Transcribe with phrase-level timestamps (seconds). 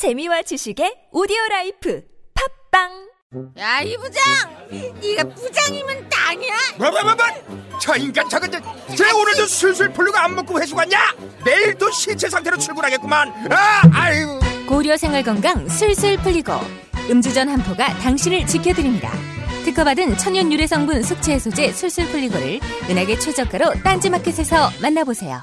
[0.00, 2.02] 재미와 지식의 오디오 라이프
[2.72, 2.88] 팝빵
[3.58, 4.24] 야, 이 부장!
[4.98, 6.54] 네가 부장이면 땅이야?
[6.78, 10.98] 뭐뭐뭐뭐 저 인간 저건 저- 쟤 오늘도 술술 풀리고 안 먹고 회수 갔냐
[11.44, 16.52] 내일도 신체 상태로 출근하겠구만 아 아유 고려 생활 건강 술술 풀리고
[17.10, 19.12] 음주전 한포가 당신을 지켜드립니다.
[19.66, 22.58] 특허받은 천연 유래 성분 숙취 해소제 술술 풀리고를
[22.88, 25.42] 은하계 최저가로 딴지마켓에서 만나보세요.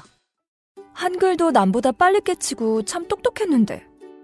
[0.94, 3.86] 한글도 남보다 빨리 깨치고 참 똑똑했는데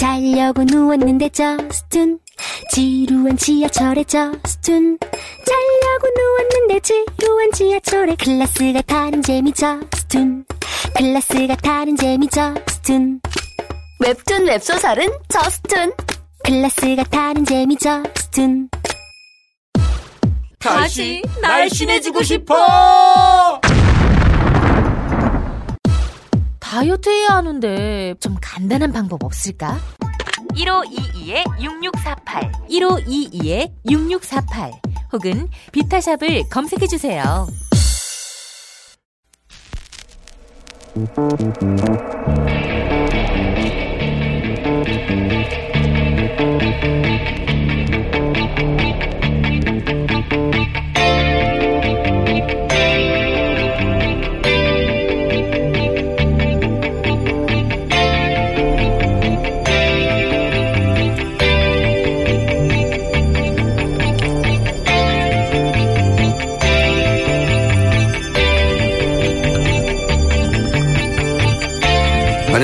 [0.00, 2.20] 자려고 누웠는데 저스툰
[2.72, 4.98] 지루한 지하철에 저스툰.
[4.98, 10.46] 자려고 누웠는데 지루한 지하철에 클래스가 타는 재미 저스툰.
[10.96, 13.20] 클래스가 타는 재미 저스툰.
[14.00, 15.92] 웹툰 웹소설은 저스툰.
[16.44, 18.70] 클래스가 타는 재미 저스툰.
[20.60, 23.60] 다시 날씬해지고 싶어
[26.70, 29.76] 다이어트 해야 하는데 좀 간단한 방법 없을까?
[30.54, 32.68] 1522-6648
[33.84, 34.70] 1522-6648
[35.12, 37.48] 혹은 비타샵을 검색해 주세요.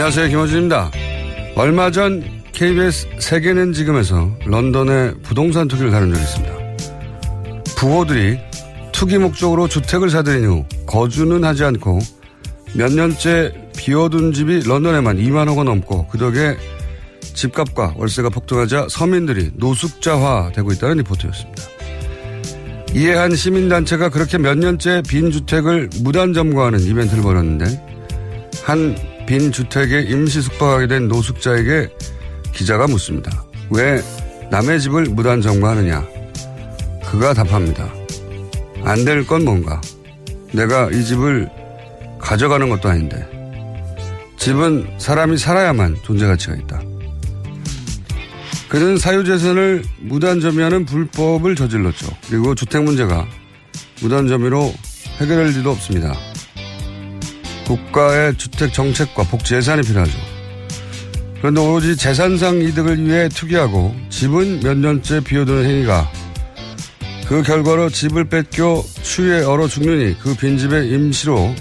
[0.06, 0.28] 안녕하세요.
[0.28, 0.92] 김호준입니다.
[1.56, 2.22] 얼마 전
[2.52, 6.54] KBS 세계는 지금에서 런던의 부동산 투기를 다룬 적이 있습니다.
[7.76, 8.38] 부호들이
[8.92, 11.98] 투기 목적으로 주택을 사들인 후 거주는 하지 않고
[12.74, 16.56] 몇 년째 비워둔 집이 런던에만 2만 호가 넘고 그 덕에
[17.20, 21.62] 집값과 월세가 폭등하자 서민들이 노숙자화되고 있다는 리포트였습니다.
[22.94, 27.84] 이에 한 시민단체가 그렇게 몇 년째 빈 주택을 무단 점거하는 이벤트를 벌였는데
[28.62, 31.88] 한 빈 주택에 임시 숙박하게 된 노숙자에게
[32.52, 33.44] 기자가 묻습니다.
[33.70, 34.00] 왜
[34.50, 36.06] 남의 집을 무단 점거하느냐?
[37.10, 37.92] 그가 답합니다.
[38.84, 39.80] 안 될 건 뭔가?
[40.52, 41.48] 내가 이 집을
[42.20, 43.26] 가져가는 것도 아닌데.
[44.38, 46.80] 집은 사람이 살아야만 존재 가치가 있다.
[48.68, 52.06] 그는 사유재산을 무단 점유하는 불법을 저질렀죠.
[52.28, 53.26] 그리고 주택 문제가
[54.00, 54.72] 무단 점유로
[55.18, 56.14] 해결할 리도 없습니다.
[57.66, 60.16] 국가의 주택 정책과 복지 예산이 필요하죠.
[61.38, 66.10] 그런데 오로지 재산상 이득을 위해 투기하고 집은 몇 년째 비워두는 행위가
[67.28, 71.54] 그 결과로 집을 뺏겨 추위에 얼어 죽느니 그 빈집에 임시로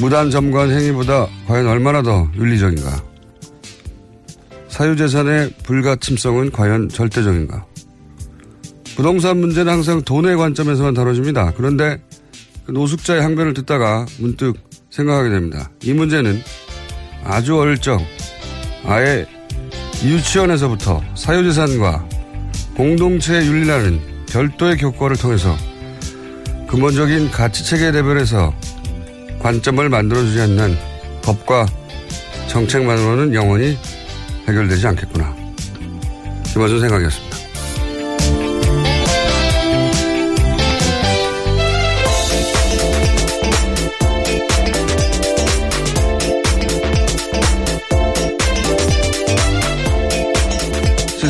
[0.00, 3.04] 무단 점거한 행위보다 과연 얼마나 더 윤리적인가?
[4.68, 7.66] 사유재산의 불가침성은 과연 절대적인가?
[8.96, 11.52] 부동산 문제는 항상 돈의 관점에서만 다뤄집니다.
[11.56, 12.11] 그런데 그
[12.68, 14.54] 노숙자의 항변을 듣다가 문득
[14.90, 15.70] 생각하게 됩니다.
[15.82, 16.42] 이 문제는
[17.24, 18.00] 아주 어릴 적
[18.84, 19.26] 아예
[20.04, 22.08] 유치원에서부터 사유재산과
[22.76, 25.56] 공동체의 윤리라는 별도의 교과를 통해서
[26.68, 28.54] 근본적인 가치 체계 레벨에서
[29.40, 30.76] 관점을 만들어주지 않는
[31.22, 31.66] 법과
[32.48, 33.76] 정책만으로는 영원히
[34.48, 35.34] 해결되지 않겠구나.
[36.52, 37.31] 김어준 생각이었습니다.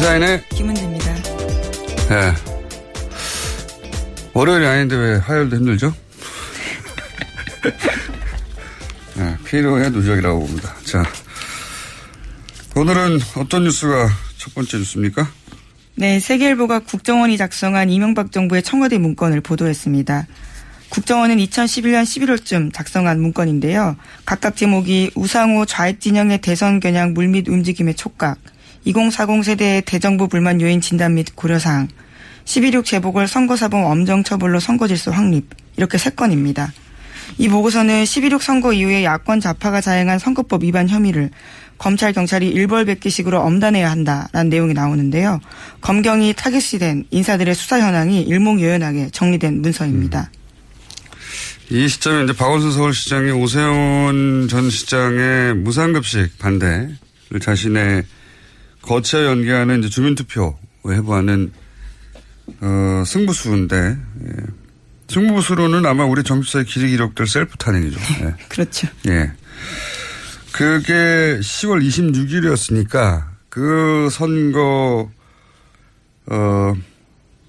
[0.02, 1.14] 시사인의 김은지입니다.
[2.08, 2.34] 네.
[4.32, 5.94] 월요일이 아닌데 왜 화요일도 힘들죠?
[9.14, 10.74] 네, 피로의 누적이라고 봅니다.
[10.84, 11.04] 자,
[12.74, 15.30] 오늘은 어떤 뉴스가 첫 번째 뉴스입니까?
[15.94, 20.26] 네, 세계일보가 국정원이 작성한 이명박 정부의 청와대 문건을 보도했습니다.
[20.88, 23.94] 국정원은 2011년 11월쯤 작성한 문건인데요.
[24.26, 28.38] 각각 제목이 우상호 좌익 진영의 대선 겨냥 물밑 움직임의 촉각,
[28.84, 31.88] 2040 세대의 대정부 불만 요인 진단 및 고려사항,
[32.44, 36.72] 11.6 재보궐 선거사범 엄정 처벌로 선거질서 확립 이렇게 세 건입니다.
[37.38, 41.30] 이 보고서는 11.6 선거 이후에 야권 좌파가 자행한 선거법 위반 혐의를
[41.78, 45.40] 검찰 경찰이 일벌백계식으로 엄단해야 한다라는 내용이 나오는데요.
[45.80, 50.30] 검경이 타겟이 된 인사들의 수사 현황이 일목요연하게 정리된 문서입니다.
[51.70, 56.98] 이 시점에 이제 박원순 서울시장이 오세훈 전 시장의 무상급식 반대를
[57.40, 58.04] 자신의
[58.82, 60.52] 거치와 연계하는 이제 주민투표에
[60.88, 61.52] 해부하는
[62.60, 64.32] 어, 승부수인데 예.
[65.08, 67.98] 승부수로는 아마 우리 정치사의 길이 기록될 셀프 탄핵이죠.
[68.24, 68.34] 예.
[68.48, 68.88] 그렇죠.
[69.08, 69.32] 예.
[70.52, 75.10] 그게 10월 26일이었으니까 그 선거
[76.26, 76.74] 어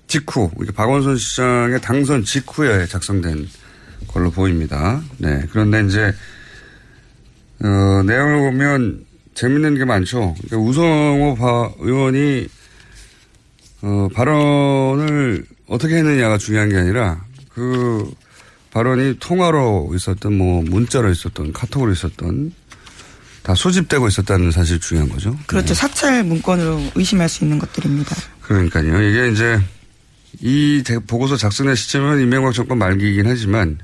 [0.07, 3.47] 직후 박원순 시장의 당선 직후에 작성된
[4.07, 5.01] 걸로 보입니다.
[5.17, 5.43] 네.
[5.51, 6.13] 그런데 이제
[7.61, 10.35] 어 내용을 보면 재밌는 게 많죠.
[10.47, 12.47] 그러니까 우성호 의원이
[13.81, 18.11] 어 발언을 어떻게 했느냐가 중요한 게 아니라 그
[18.71, 22.53] 발언이 통화로 있었던 뭐 문자로 있었던 카톡으로 있었던
[23.43, 25.37] 다 소집되고 있었다는 사실이 중요한 거죠.
[25.45, 25.67] 그렇죠.
[25.67, 25.73] 네.
[25.73, 28.15] 사찰 문건으로 의심할 수 있는 것들입니다.
[28.41, 29.01] 그러니까요.
[29.01, 29.59] 이게 이제
[30.39, 33.77] 이 보고서 작성의 시점은 이명박 정권 말기이긴 하지만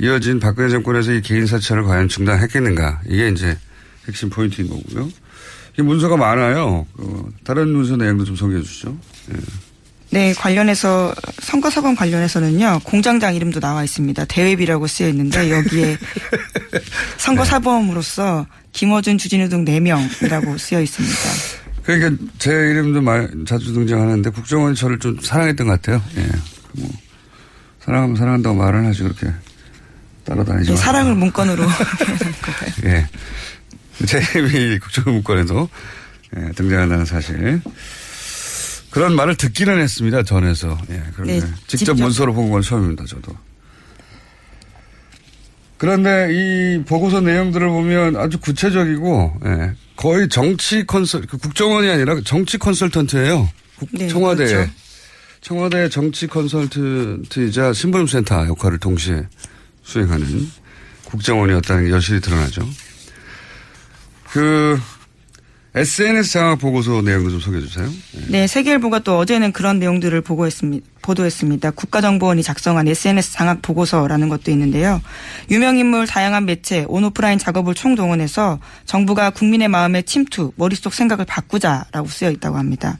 [0.00, 3.02] 이어진 박근혜 정권에서 이 개인 사찰을 과연 중단했겠는가.
[3.08, 3.56] 이게 이제
[4.08, 5.10] 핵심 포인트인 거고요.
[5.78, 6.86] 이 문서가 많아요.
[6.94, 8.96] 어, 다른 문서 내용도 좀 소개해 주시죠.
[9.28, 9.38] 네.
[10.10, 14.26] 네, 관련해서 선거 사건 관련해서는요 공장장 이름도 나와 있습니다.
[14.26, 15.96] 대회비라고 쓰여 있는데 여기에
[17.16, 21.16] 선거 사범으로서 김어준, 주진우 등 4명이라고 쓰여 있습니다.
[21.82, 26.02] 그러니까 제 이름도 말, 자주 등장하는데 국정원이 저를 좀 사랑했던 것 같아요.
[26.18, 26.28] 예.
[26.72, 26.90] 뭐
[27.80, 29.28] 사랑하면 사랑한다고 말을 하지 그렇게
[30.24, 31.64] 따라다니지 네, 사랑을 문건으로
[32.84, 33.08] 예.
[34.06, 35.68] 제 이름이 국정원 문건에도
[36.36, 37.60] 예, 등장한다는 사실.
[38.90, 40.22] 그런 말을 듣기는 했습니다.
[40.22, 40.78] 전에서.
[40.90, 43.04] 예, 그런데 네, 직접, 직접 문서로 본 건 처음입니다.
[43.06, 43.34] 저도.
[45.78, 52.56] 그런데 이 보고서 내용들을 보면 아주 구체적이고 예, 거의 정치 컨설 그 국정원이 아니라 정치
[52.58, 53.48] 컨설턴트예요.
[53.92, 54.70] 네, 청와대 그렇죠.
[55.40, 59.26] 청와대 정치 컨설턴트이자 신보임센터 역할을 동시에
[59.82, 60.48] 수행하는
[61.04, 62.66] 국정원이었다는 게 여실히 드러나죠.
[64.32, 64.80] 그
[65.74, 67.86] SNS 장학 보고서 내용도 좀 소개해 주세요.
[67.86, 68.26] 네.
[68.28, 70.86] 네, 세계일보가 또 어제는 그런 내용들을 보고했습니다.
[71.00, 71.72] 보도했습니다.
[71.72, 75.00] 국가정보원이 작성한 SNS 장학 보고서라는 것도 있는데요.
[75.50, 82.56] 유명인물 다양한 매체 온오프라인 작업을 총동원해서 정부가 국민의 마음의 침투, 머릿속 생각을 바꾸자라고 쓰여 있다고
[82.56, 82.98] 합니다.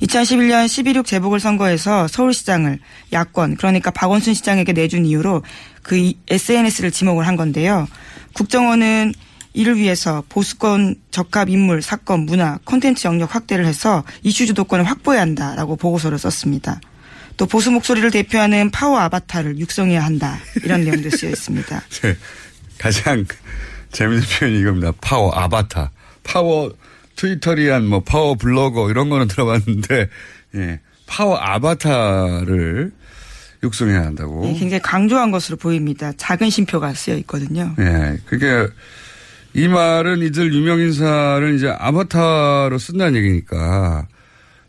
[0.00, 2.78] 2011년 11.6 재보궐선거에서 서울시장을
[3.12, 5.42] 야권 그러니까 박원순 시장에게 내준 이유로
[5.82, 7.86] 그 SNS를 지목을 한 건데요.
[8.34, 9.12] 국정원은
[9.54, 15.76] 이를 위해서 보수권 적합 인물, 사건, 문화, 콘텐츠 영역 확대를 해서 이슈 주도권을 확보해야 한다라고
[15.76, 16.80] 보고서를 썼습니다.
[17.36, 20.38] 또 보수 목소리를 대표하는 파워 아바타를 육성해야 한다.
[20.64, 21.82] 이런 내용도 쓰여 있습니다.
[22.02, 22.16] 네,
[22.78, 23.24] 가장
[23.92, 24.92] 재밌는 표현이 이겁니다.
[25.00, 25.90] 파워 아바타.
[26.24, 26.72] 파워
[27.16, 30.08] 트위터리안 뭐 파워 블로거 이런 거는 들어봤는데
[30.56, 30.80] 예.
[31.06, 32.92] 파워 아바타를
[33.62, 34.44] 육성해야 한다고.
[34.46, 36.12] 네, 굉장히 강조한 것으로 보입니다.
[36.16, 37.74] 작은 쉼표가 쓰여 있거든요.
[37.78, 38.18] 예.
[38.26, 38.66] 그게
[39.54, 44.06] 이 말은 이들 유명 인사를 이제 아바타로 쓴다는 얘기니까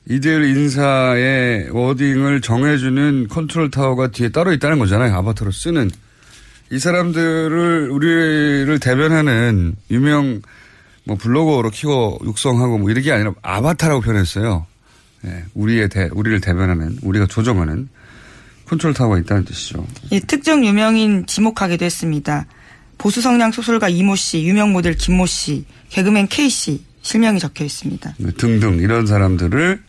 [0.10, 5.16] 이들 인사의 wording을 정해주는 컨트롤 타워가 뒤에 따로 있다는 거잖아요.
[5.16, 5.90] 아바타로 쓰는.
[6.72, 10.42] 이 사람들을, 우리를 대변하는 유명
[11.06, 14.66] 뭐 블로거로 키워 육성하고 뭐 이런 게 아니라 아바타라고 표현했어요.
[15.22, 17.88] 네, 우리의 대, 우리를 대변하는, 우리가 조정하는
[18.66, 19.86] 컨트롤 타워가 있다는 뜻이죠.
[20.12, 22.46] 예, 특정 유명인 지목하기도 했습니다.
[23.04, 28.16] 보수 성향 소설가 이모 씨, 유명 모델 김모 씨, 개그맨 K 씨 실명이 적혀 있습니다.
[28.18, 29.84] 네, 등등 이런 사람들을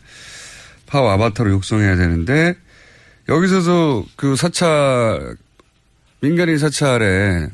[0.85, 2.55] 파워 아바타로 육성해야 되는데
[3.29, 5.37] 여기서도 그 사찰
[6.19, 7.47] 민간인 사찰에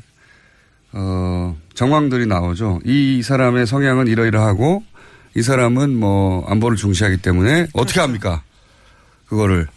[0.94, 2.80] 어 정황들이 나오죠.
[2.84, 4.82] 이 사람의 성향은 이러이러하고
[5.36, 8.02] 이 사람은 뭐 안보를 중시하기 때문에 어떻게 그렇죠.
[8.02, 8.42] 합니까?
[9.28, 9.68] 그거를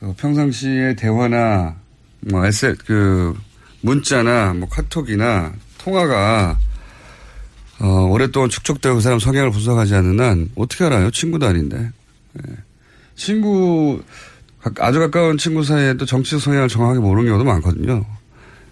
[0.00, 1.76] 어, 평상시에 대화나
[2.18, 3.32] 뭐 에세 그
[3.82, 6.58] 문자나 뭐 카톡이나 통화가
[7.80, 11.10] 어, 오랫동안 축적되고 그 사람 성향을 분석하지 않는 한 어떻게 알아요?
[11.10, 11.90] 친구도 아닌데.
[12.38, 12.52] 예.
[13.16, 14.00] 친구,
[14.78, 18.06] 아주 가까운 친구 사이에도 정치적 성향을 정확하게 모르는 경우도 많거든요.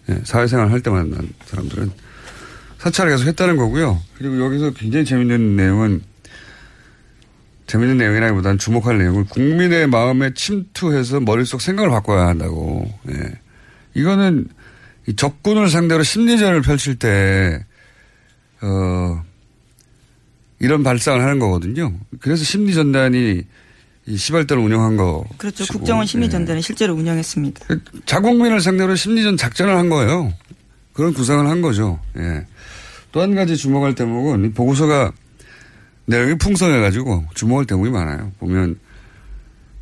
[0.09, 0.21] 예.
[0.25, 1.91] 사회생활 할 때 만 난 사람들은.
[2.79, 4.01] 사찰을 계속 했다는 거고요.
[4.17, 6.03] 그리고 여기서 굉장히 재밌는 내용은
[7.67, 12.89] 재밌는 내용이라기보다는 주목할 내용은 국민의 마음에 침투해서 머릿속 생각을 바꿔야 한다고.
[13.11, 13.33] 예.
[13.95, 14.47] 이거는
[15.11, 17.65] 이 적군을 상대로 심리전을 펼칠 때,
[18.63, 19.23] 어,
[20.61, 21.93] 이런 발상을 하는 거거든요.
[22.21, 23.43] 그래서 심리전단이
[24.07, 25.25] 이 시발대를 운영한 거.
[25.37, 25.65] 그렇죠.
[25.67, 26.67] 국정원 심리전단을 네.
[26.67, 27.67] 실제로 운영했습니다.
[28.07, 30.33] 자국민을 상대로 심리전 작전을 한 거예요.
[30.93, 31.99] 그런 구상을 한 거죠.
[32.17, 32.47] 예.
[33.13, 35.13] 또 한 가지 주목할 대목은 이 보고서가
[36.07, 38.31] 내용이 풍성해가지고 주목할 대목이 많아요.
[38.39, 38.79] 보면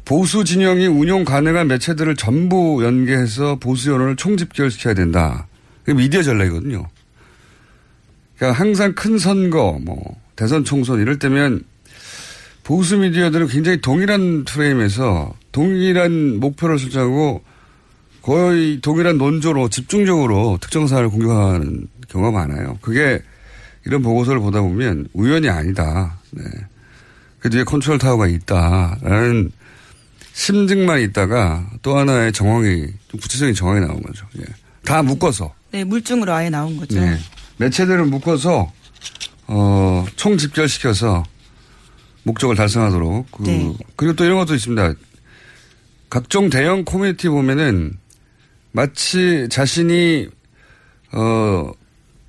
[0.09, 5.47] 보수 진영이 운용 가능한 매체들을 전부 연계해서 보수 여론을 총집결시켜야 된다.
[5.85, 6.89] 그게 미디어 전략이거든요.
[8.39, 11.63] 그러니까 항상 큰 선거, 뭐 대선 총선 이럴 때면
[12.65, 17.45] 보수 미디어들은 굉장히 동일한 프레임에서 동일한 목표를 설정하고
[18.23, 22.79] 거의 동일한 논조로 집중적으로 특정 사안을 공격하는 경우가 많아요.
[22.81, 23.21] 그게
[23.85, 26.19] 이런 보고서를 보다 보면 우연이 아니다.
[26.31, 26.45] 네.
[27.41, 29.53] 그 뒤에 컨트롤 타워가 있다라는
[30.39, 34.25] 심증만 있다가 또 하나의 정황이 좀 구체적인 정황이 나온 거죠.
[34.39, 34.45] 예.
[34.85, 35.53] 다 묶어서.
[35.73, 37.01] 네, 물증으로 아예 나온 거죠.
[37.01, 37.19] 네.
[37.57, 38.73] 매체들을 묶어서
[39.49, 41.25] 어, 총 집결시켜서
[42.23, 43.33] 목적을 달성하도록.
[43.33, 43.75] 그, 네.
[43.97, 44.95] 그리고 또 이런 것도 있습니다.
[46.09, 47.99] 각종 대형 커뮤니티 보면은
[48.71, 50.29] 마치 자신이
[51.11, 51.73] 어,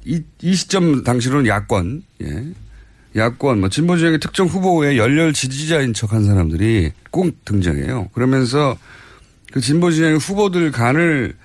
[0.03, 2.43] 이, 이 시점 당시로는 야권, 예.
[3.15, 8.09] 야권, 뭐, 진보 지역의 특정 후보의 열렬 지지자인 척한 사람들이 꼭 등장해요.
[8.13, 8.77] 그러면서
[9.51, 11.35] 그 진보 진영의 후보들 간을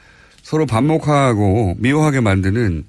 [0.43, 2.85] 서로 반목하고 미워하게 만드는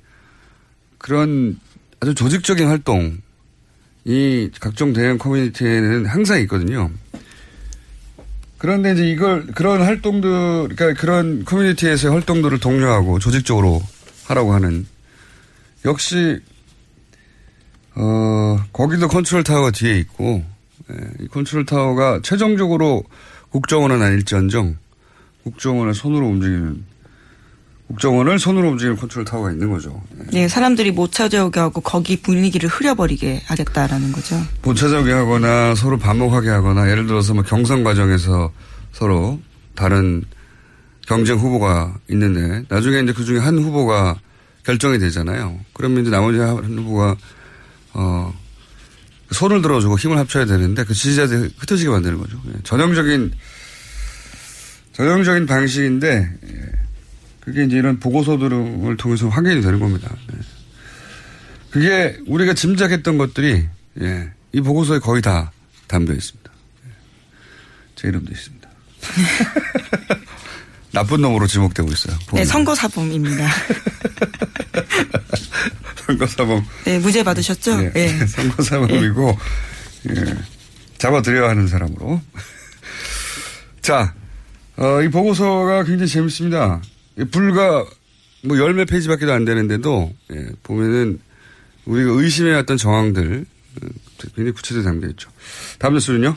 [0.98, 1.58] 그런
[2.01, 3.17] 아주 조직적인 활동,
[4.03, 6.91] 이 각종 대형 커뮤니티에는 항상 있거든요.
[8.58, 13.82] 그런데 이제 이걸, 그런 활동들, 그러니까 그런 커뮤니티에서의 활동들을 독려하고 조직적으로
[14.25, 14.86] 하라고 하는
[15.86, 16.39] 역시
[17.96, 20.44] 어 거기도 컨트롤 타워가 뒤에 있고
[20.92, 23.04] 예, 이 컨트롤 타워가 최종적으로
[23.50, 24.78] 국정원은 아닐지언정
[25.44, 26.84] 국정원을 손으로 움직이는
[27.88, 30.02] 국정원을 손으로 움직이는 컨트롤 타워가 있는 거죠.
[30.34, 30.42] 예.
[30.42, 34.42] 네, 사람들이 못 찾아오게 하고 거기 분위기를 흐려버리게 하겠다라는 거죠.
[34.64, 38.52] 못 찾아오게 하거나 서로 반목하게 하거나 예를 들어서 뭐 경선 과정에서
[38.92, 39.40] 서로
[39.75, 40.24] 다른
[41.08, 44.20] 경쟁 후보가 있는데 나중에 이제 그 중에 한 후보가
[44.66, 45.60] 결정이 되잖아요.
[45.74, 47.16] 그러면 이제 나머지 한 후보가
[47.96, 48.34] 어
[49.32, 52.42] 손을 들어주고 힘을 합쳐야 되는데 그 지지자들이 흩어지게 만드는 거죠.
[52.50, 53.34] 예, 전형적인
[54.94, 56.72] 전형적인 방식인데 예,
[57.40, 60.14] 그게 이제 이런 보고서 들을 통해서 확인이 되는 겁니다.
[60.32, 60.40] 네.
[61.72, 63.66] 그게 우리가 짐작했던 것들이
[64.02, 65.52] 예, 이 보고서에 거의 다
[65.88, 66.52] 담겨 있습니다.
[66.86, 66.90] 예,
[67.96, 68.70] 제 이름도 있습니다.
[70.92, 72.18] 나쁜 놈으로 지목되고 있어요.
[72.18, 72.46] 네, 보면.
[72.46, 73.48] 선거사범입니다.
[76.19, 76.65] 선거사범.
[76.86, 77.84] 네, 무죄 받으셨죠?
[77.84, 78.25] 예, 네.
[78.27, 79.38] 선거사범이고
[80.10, 80.36] 예,
[80.98, 82.22] 잡아들여야 하는 사람으로.
[83.81, 84.13] 자,
[84.77, 86.81] 어, 이 보고서가 굉장히 재밌습니다.
[87.17, 87.86] 이 불과
[88.43, 91.19] 뭐 열 몇 페이지밖에 안 되는데도 예, 보면은
[91.86, 93.45] 우리가 의심해왔던 정황들
[93.81, 93.88] 어,
[94.36, 95.29] 굉장히 구체적으로 담겨 있죠.
[95.79, 96.36] 다음 뉴스는요?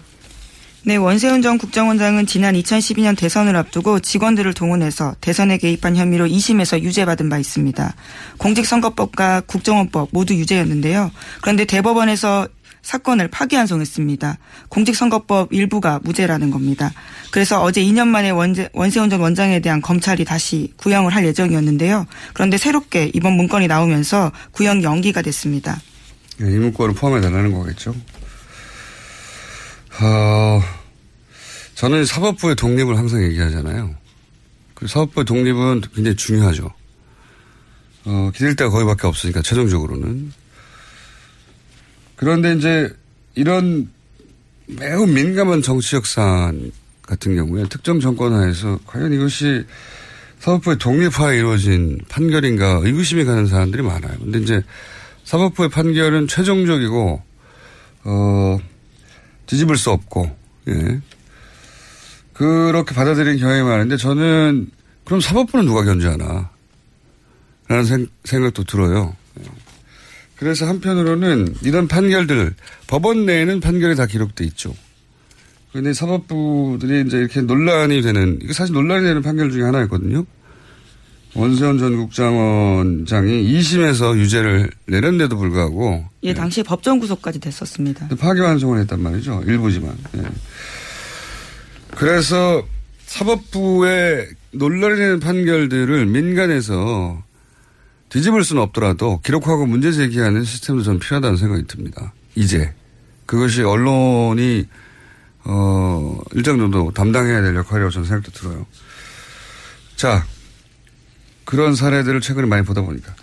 [0.84, 7.28] 네, 원세훈 전 국정원장은 지난 2012년 대선을 앞두고 직원들을 동원해서 대선에 개입한 혐의로 2심에서 유죄받은
[7.28, 7.94] 바 있습니다.
[8.38, 11.10] 공직선거법과 국정원법 모두 유죄였는데요.
[11.42, 12.48] 그런데 대법원에서
[12.80, 14.38] 사건을 파기환송했습니다.
[14.68, 16.92] 공직선거법 일부가 무죄라는 겁니다.
[17.32, 22.06] 그래서 어제 2년 만에 원재, 원세훈 전 원장에 대한 검찰이 다시 구형을 할 예정이었는데요.
[22.32, 25.78] 그런데 새롭게 이번 문건이 나오면서 구형 연기가 됐습니다.
[26.40, 27.94] 예, 이 문건을 포함해 달라는 거겠죠.
[30.00, 30.62] 어,
[31.74, 33.94] 저는 사법부의 독립을 항상 얘기하잖아요.
[34.74, 36.72] 그 사법부의 독립은 굉장히 중요하죠.
[38.04, 40.32] 어, 기댈 데가 거기밖에 없으니까, 최종적으로는.
[42.16, 42.90] 그런데 이제
[43.34, 43.90] 이런
[44.66, 49.64] 매우 민감한 정치적 사안 같은 경우에 특정 정권 하에서 과연 이것이
[50.40, 54.16] 사법부의 독립화에 이루어진 판결인가 의구심이 가는 사람들이 많아요.
[54.18, 54.62] 근데 이제
[55.24, 57.22] 사법부의 판결은 최종적이고,
[58.04, 58.58] 어,
[59.48, 60.36] 뒤집을 수 없고,
[60.68, 61.00] 예.
[62.34, 64.70] 그렇게 받아들이는 경향이 많은데 저는
[65.04, 66.50] 그럼 사법부는 누가 견제하나?
[67.66, 69.16] 라는 생, 생각도 들어요.
[69.40, 69.44] 예.
[70.36, 72.54] 그래서 한편으로는 이런 판결들,
[72.86, 74.72] 법원 내에는 판결이 다 기록돼 있죠.
[75.72, 80.24] 근데 사법부들이 이제 이렇게 논란이 되는, 이거 사실 논란이 되는 판결 중에 하나였거든요.
[81.38, 88.08] 원세훈 전 국장원장이 2심에서 유죄를 내렸는데도 불구하고 예, 당시에 법정 구속까지 됐었습니다.
[88.18, 89.44] 파기환송을 했단 말이죠.
[89.46, 89.96] 일부지만.
[90.16, 90.22] 예.
[91.94, 92.66] 그래서
[93.06, 97.22] 사법부의 논란이 되는 판결들을 민간에서
[98.08, 102.12] 뒤집을 수는 없더라도 기록하고 문제 제기하는 시스템도 좀 필요하다는 생각이 듭니다.
[102.34, 102.72] 이제.
[103.26, 104.66] 그것이 언론이,
[105.44, 108.66] 어, 일정 정도 담당해야 될 역할이라고 저는 생각도 들어요.
[109.96, 110.24] 자,
[111.48, 113.14] 그런 사례들을 최근에 많이 보다 보니까.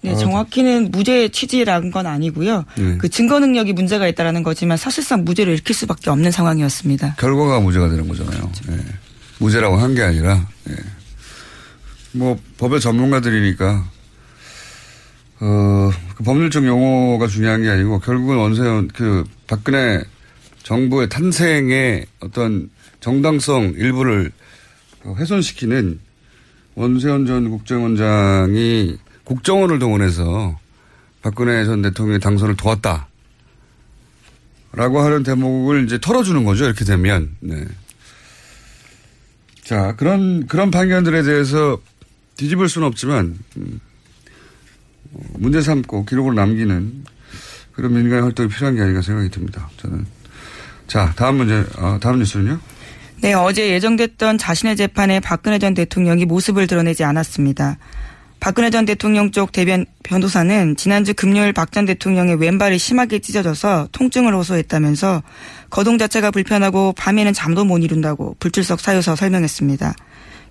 [0.00, 2.64] 네, 어, 정확히는 무죄 취지라는 건 아니고요.
[2.78, 2.96] 네.
[2.96, 7.16] 그 증거 능력이 문제가 있다라는 거지만 사실상 무죄를 일으킬 수밖에 없는 상황이었습니다.
[7.18, 8.50] 결과가 무죄가 되는 거잖아요.
[8.70, 8.78] 예.
[9.40, 10.74] 무죄라고 한 게 아니라, 예.
[12.12, 13.84] 뭐, 법의 전문가들이니까,
[15.40, 20.02] 어, 그 법률적 용어가 중요한 게 아니고 결국은 원세훈 그 박근혜
[20.62, 22.70] 정부의 탄생의 어떤
[23.00, 24.32] 정당성 일부를
[25.04, 26.00] 훼손시키는
[26.80, 30.58] 원세훈 전 국정원장이 국정원을 동원해서
[31.20, 33.06] 박근혜 전 대통령의 당선을 도왔다.
[34.72, 36.64] 라고 하는 대목을 이제 털어주는 거죠.
[36.64, 37.36] 이렇게 되면.
[37.40, 37.66] 네.
[39.62, 41.78] 자, 그런, 그런 판결들에 대해서
[42.38, 43.80] 뒤집을 수는 없지만, 음,
[45.12, 47.04] 어, 문제 삼고 기록으로 남기는
[47.72, 49.68] 그런 민간의 활동이 필요한 게 아닌가 생각이 듭니다.
[49.76, 50.06] 저는.
[50.86, 52.58] 자, 다음 문제, 어, 다음 뉴스는요?
[53.22, 57.76] 네, 어제 예정됐던 자신의 재판에 박근혜 전 대통령이 모습을 드러내지 않았습니다.
[58.40, 64.34] 박근혜 전 대통령 쪽 대변 변호사는 지난주 금요일 박 전 대통령의 왼발이 심하게 찢어져서 통증을
[64.34, 65.22] 호소했다면서
[65.68, 69.94] 거동 자체가 불편하고 밤에는 잠도 못 이룬다고 불출석 사유서 설명했습니다.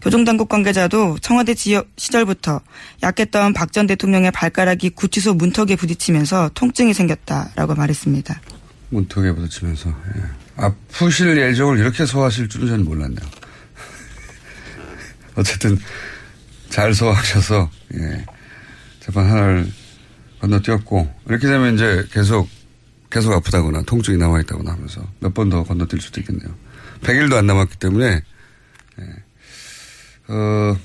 [0.02, 2.62] 교정당국 관계자도 청와대 시절부터
[3.02, 8.40] 약했던 박 전 대통령의 발가락이 구치소 문턱에 부딪히면서 통증이 생겼다라고 말했습니다.
[8.92, 10.22] 문턱에 부딪히면서 예.
[10.60, 13.28] 아프실 예정을 이렇게 소화하실 줄은 저는 몰랐네요.
[15.36, 15.78] 어쨌든
[16.70, 18.26] 잘 소화하셔서 예.
[19.00, 19.72] 재판 하나를
[20.42, 22.50] 건너뛰었고 이렇게 되면 이제 계속
[23.10, 26.54] 계속 아프다거나 통증이 남아 있다거나 하면서 몇 번 더 건너뛸 수도 있겠네요.
[27.02, 28.22] 100일도 안 남았기 때문에
[29.00, 29.04] 예.
[30.28, 30.78] 어,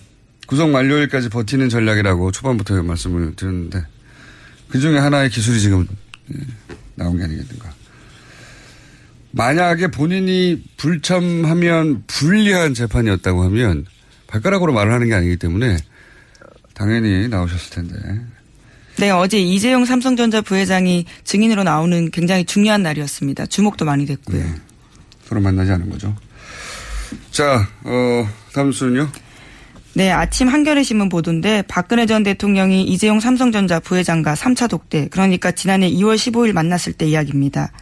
[0.47, 3.85] 구속 만료일까지 버티는 전략이라고 초반부터 말씀을 드렸는데
[4.69, 5.87] 그 중에 하나의 기술이 지금
[6.33, 6.39] 예,
[6.95, 7.74] 나온 게 아니겠는가.
[9.37, 13.85] 만약에 본인이 불참하면 불리한 재판이었다고 하면
[14.29, 15.77] 발가락으로 말을 하는 게 아니기 때문에
[16.73, 17.97] 당연히 나오셨을 텐데.
[18.97, 23.47] 네, 어제 이재용 삼성전자 부회장이 증인으로 나오는 굉장히 중요한 날이었습니다.
[23.47, 24.41] 주목도 많이 됐고요.
[24.41, 24.55] 네,
[25.25, 26.15] 서로 만나지 않은 거죠.
[27.33, 29.09] 자, 어, 다음 수는요?
[29.95, 35.91] 네, 아침 한겨레 신문 보도인데 박근혜 전 대통령이 이재용 삼성전자 부회장과 3차 독대, 그러니까 지난해
[35.91, 37.73] 2월 15일 만났을 때 이야기입니다.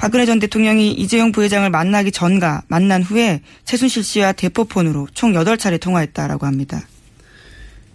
[0.00, 6.46] 박근혜 전 대통령이 이재용 부회장을 만나기 전과 만난 후에 최순실 씨와 대포폰으로 총 8차례 통화했다라고
[6.46, 6.80] 합니다.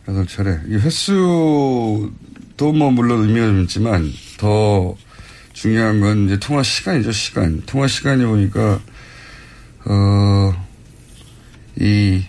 [0.06, 0.70] 8차례.
[0.70, 2.12] 이 횟수도
[2.60, 4.96] 뭐 물론 의미가 좀 있지만 더
[5.54, 7.64] 중요한 건 이제 통화 시간이죠, 시간.
[7.66, 8.80] 통화 시간이 보니까,
[9.86, 10.54] 어,
[11.80, 12.24] 이,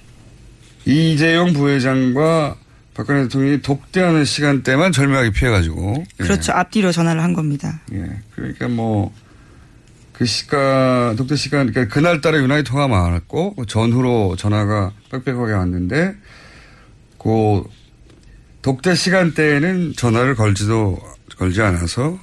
[0.86, 2.56] 이재용 부회장과
[2.94, 6.04] 박근혜 대통령이 독대하는 시간대만 절묘하게 피해가지고.
[6.16, 6.52] 그렇죠.
[6.52, 6.56] 예.
[6.56, 7.82] 앞뒤로 전화를 한 겁니다.
[7.92, 8.06] 예.
[8.34, 9.12] 그러니까 뭐,
[10.16, 16.14] 그 시간, 독대 시간, 그러니까 그날따라 유난히 통화가 많았고, 그 전후로 전화가 빽빽하게 왔는데,
[17.18, 17.62] 그
[18.62, 20.98] 독대 시간대에는 전화를 걸지도,
[21.36, 22.18] 걸지 않아서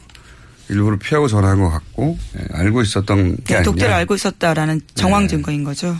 [0.70, 3.64] 일부러 피하고 전화한 것 같고, 예, 알고 있었던 게 네, 아니냐.
[3.64, 5.28] 독대를 알고 있었다라는 정황 네.
[5.28, 5.96] 증거인 거죠.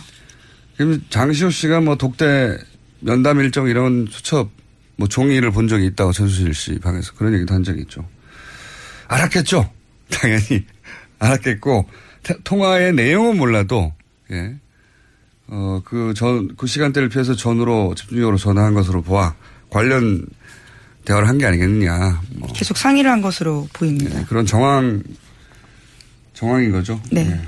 [0.76, 2.58] 그럼 장시호 씨가 뭐 독대
[2.98, 4.50] 면담 일정 이런 수첩,
[4.96, 8.04] 뭐 종이를 본 적이 있다고 최수실 씨 방에서 그런 얘기도 한 적이 있죠.
[9.06, 9.70] 알았겠죠?
[10.10, 10.66] 당연히.
[11.18, 11.88] 알았겠고
[12.44, 13.92] 통화의 내용은 몰라도
[14.30, 14.56] 예.
[15.46, 19.34] 어, 그 전, 그 시간대를 피해서 전으로 집중적으로 전화한 것으로 보아
[19.70, 20.24] 관련
[21.04, 22.22] 대화를 한 게 아니겠느냐.
[22.36, 22.48] 뭐.
[22.54, 24.20] 계속 상의를 한 것으로 보입니다.
[24.20, 25.02] 예, 그런 정황,
[26.32, 26.98] 정황인 거죠.
[27.12, 27.28] 네.
[27.30, 27.40] 예.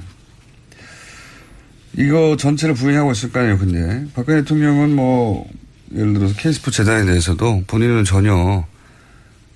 [2.05, 4.07] 이거 전체를 부인하고 있을 거 아니에요, 근데.
[4.13, 5.49] 박근혜 대통령은 뭐,
[5.95, 8.67] 예를 들어서 케이스포 재단에 대해서도 본인은 전혀,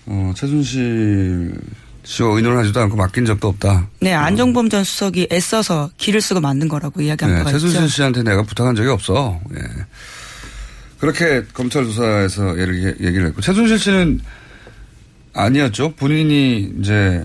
[0.07, 1.53] 어, 최순실
[2.05, 3.89] 씨와 의논하지도 않고 맡긴 적도 없다.
[4.01, 7.69] 네, 안정범 전 수석이 애써서 길을 쓰고 만든 거라고 이야기한 네, 바가 있죠.
[7.69, 9.39] 최순실 씨한테 내가 부탁한 적이 없어.
[9.55, 9.59] 예.
[10.99, 14.21] 그렇게 검찰 조사에서 얘기를 했고 최순실 씨는
[15.33, 15.95] 아니었죠.
[15.95, 17.25] 본인이 이제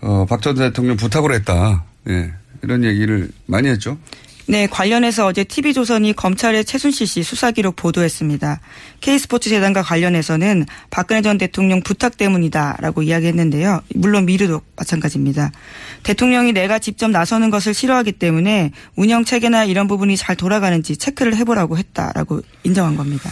[0.00, 1.84] 어, 박 전 대통령 부탁으로 했다.
[2.08, 2.32] 예.
[2.62, 3.98] 이런 얘기를 많이 했죠.
[4.46, 8.60] 네, 관련해서 어제 TV조선이 검찰의 최순실 씨 수사 기록 보도했습니다.
[9.00, 13.80] K스포츠 재단과 관련해서는 박근혜 전 대통령 부탁 때문이다라고 이야기했는데요.
[13.94, 15.50] 물론 미르도 마찬가지입니다.
[16.02, 21.78] 대통령이 내가 직접 나서는 것을 싫어하기 때문에 운영 체계나 이런 부분이 잘 돌아가는지 체크를 해보라고
[21.78, 23.30] 했다라고 인정한 겁니다.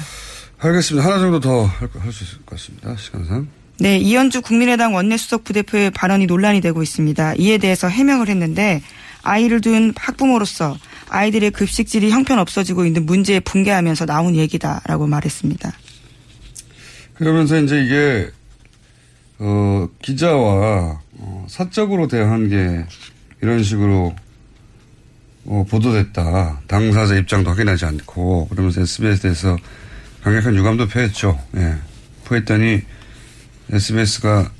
[0.61, 1.07] 알겠습니다.
[1.07, 2.96] 하나 정도 더 할 수 있을 것 같습니다.
[2.96, 3.48] 시간상.
[3.81, 7.35] 네, 이현주 국민의당 원내수석 부대표의 발언이 논란이 되고 있습니다.
[7.37, 8.81] 이에 대해서 해명을 했는데
[9.22, 10.77] 아이를 둔 학부모로서
[11.12, 15.72] 아이들의 급식질이 형편없어지고 있는 문제에 붕괴하면서 나온 얘기다라고 말했습니다.
[17.14, 18.31] 그러면서 이제 이게
[19.38, 22.85] 어, 기자와 어, 사적으로 대한 게
[23.42, 24.14] 이런 식으로
[25.44, 26.62] 어, 보도됐다.
[26.66, 29.57] 당사자 입장도 확인하지 않고 그러면서 SBS에서
[30.22, 31.38] 강력한 유감도 표했죠.
[31.57, 31.75] 예.
[32.25, 32.83] 표했더니
[33.70, 34.51] SBS가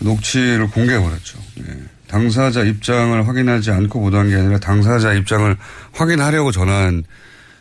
[0.00, 1.38] 녹취를 공개해버렸죠.
[1.60, 1.87] 예.
[2.08, 5.56] 당사자 입장을 확인하지 않고 보도한 게 아니라 당사자 입장을
[5.92, 7.04] 확인하려고 전화한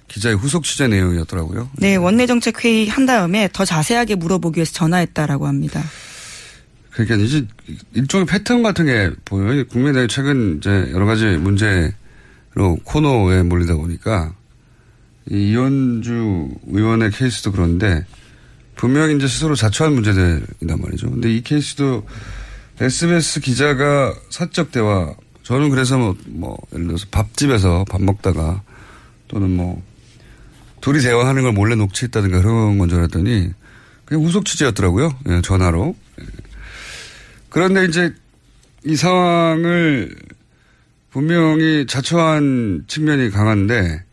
[0.07, 1.69] 기자의 후속 취재 내용이었더라고요.
[1.77, 5.83] 네, 원내정책 회의 한 다음에 더 자세하게 물어보기 위해서 전화했다라고 합니다.
[6.91, 7.45] 그러니까 이제
[7.93, 9.67] 일종의 패턴 같은 게 보여요.
[9.67, 11.91] 국민의당이 최근 이제 여러 가지 문제로
[12.83, 14.33] 코너에 몰리다 보니까
[15.29, 18.05] 이 이현주 의원의 케이스도 그런데
[18.75, 21.11] 분명히 이제 스스로 자초한 문제들이란 말이죠.
[21.11, 22.05] 근데 이 케이스도
[22.79, 25.13] SBS 기자가 사적 대화
[25.43, 28.61] 저는 그래서 뭐, 뭐 예를 들어서 밥집에서 밥 먹다가
[29.27, 29.81] 또는 뭐
[30.81, 33.49] 둘이 대화하는 걸 몰래 녹취했다든가 그런 건 줄 알았더니
[34.05, 35.11] 그냥 후속 취재였더라고요.
[35.29, 35.95] 예, 전화로.
[36.21, 36.25] 예.
[37.49, 38.13] 그런데 이제
[38.85, 40.15] 이 상황을
[41.11, 44.03] 분명히 자초한 측면이 강한데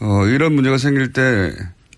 [0.00, 1.52] 어, 이런 문제가 생길 때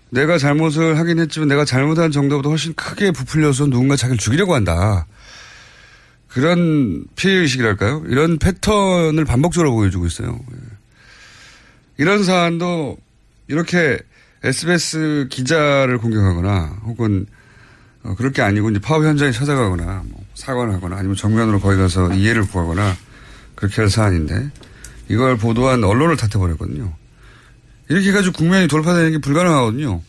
[0.09, 5.05] 내가 잘못을 하긴 했지만 내가 잘못한 정도보다 훨씬 크게 부풀려서 누군가 자기를 죽이려고 한다.
[6.27, 8.03] 그런 피해의식이랄까요?
[8.07, 10.39] 이런 패턴을 반복적으로 보여주고 있어요.
[10.53, 10.57] 예.
[11.97, 12.97] 이런 사안도
[13.47, 13.99] 이렇게
[14.43, 17.25] SBS 기자를 공격하거나 혹은
[18.03, 22.13] 어, 그럴 게 아니고 이제 파업 현장에 찾아가거나 뭐 사과를 하거나 아니면 정면으로 거기 가서
[22.13, 22.95] 이해를 구하거나
[23.55, 24.51] 그렇게 할 사안인데
[25.09, 26.93] 이걸 보도한 언론을 탓해버렸거든요.
[27.89, 30.01] 이렇게 해가지고 국면이 돌파되는 게 불가능하거든요.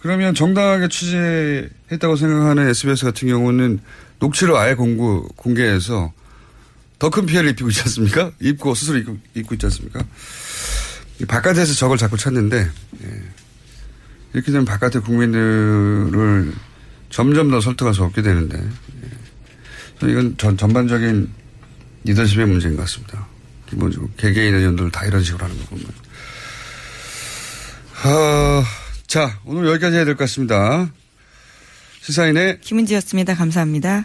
[0.00, 3.80] 그러면 정당하게 취재했다고 생각하는 SBS 같은 경우는
[4.24, 6.12] 녹취를 아예 공고, 공개해서
[6.98, 8.32] 더 큰 피해를 입히고 있지 않습니까?
[8.40, 10.02] 입고, 스스로 입고, 입고 있지 않습니까?
[11.28, 12.56] 바깥에서 적을 자꾸 찾는데,
[13.04, 13.22] 예.
[14.32, 16.52] 이렇게 되면 바깥의 국민들을
[17.10, 20.10] 점점 더 설득할 수 없게 되는데, 예.
[20.10, 21.30] 이건 전, 전반적인
[22.04, 23.26] 리더십의 문제인 것 같습니다.
[23.68, 25.86] 기본적으로 개개인 의원들 다 이런 식으로 하는 거 보면.
[28.02, 28.64] 아,
[29.06, 30.90] 자, 오늘 여기까지 해야 될 것 같습니다.
[32.02, 33.34] 시사인의 김은지였습니다.
[33.34, 34.04] 감사합니다.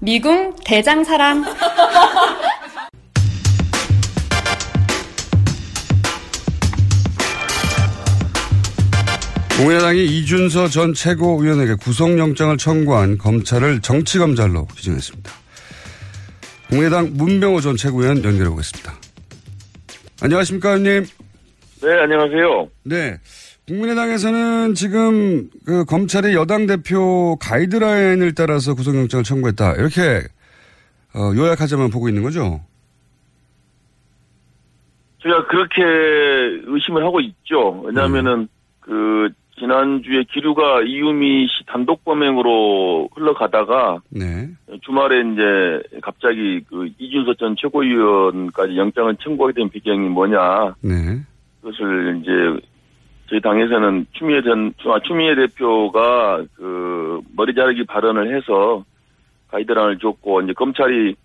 [0.00, 1.44] 미궁 대장사랑
[9.56, 15.32] 국민의당이 이준서 전 최고위원에게 구속영장을 청구한 검찰을 정치검찰로 규정했습니다.
[16.68, 18.92] 국민의당 문병호 전 최고위원 연결해 보겠습니다.
[20.20, 21.06] 안녕하십니까, 의원님?
[21.82, 22.68] 네, 안녕하세요.
[22.84, 23.18] 네.
[23.66, 29.72] 국민의당에서는 지금 그 검찰이 여당 대표 가이드라인을 따라서 구속영장을 청구했다.
[29.74, 30.22] 이렇게
[31.14, 32.60] 어, 요약하자면 보고 있는 거죠?
[35.22, 37.82] 제가 그렇게 의심을 하고 있죠.
[37.84, 38.46] 왜냐하면은
[38.80, 44.48] 그 지난주에 기류가 이유미 씨 단독 범행으로 흘러가다가 네.
[44.82, 51.20] 주말에 이제 갑자기 그 이준서 전 최고위원까지 영장을 청구하게 된 배경이 뭐냐 네.
[51.62, 52.66] 그것을 이제
[53.28, 58.84] 저희 당에서는 추미애 전 아, 추미애 대표가 그 머리 자르기 발언을 해서
[59.50, 61.16] 가이드라인을 줬고 이제 검찰이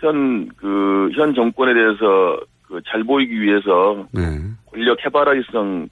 [0.00, 4.22] 현 그 현 정권에 대해서 그 잘 보이기 위해서 네.
[4.66, 5.88] 권력 해바라기성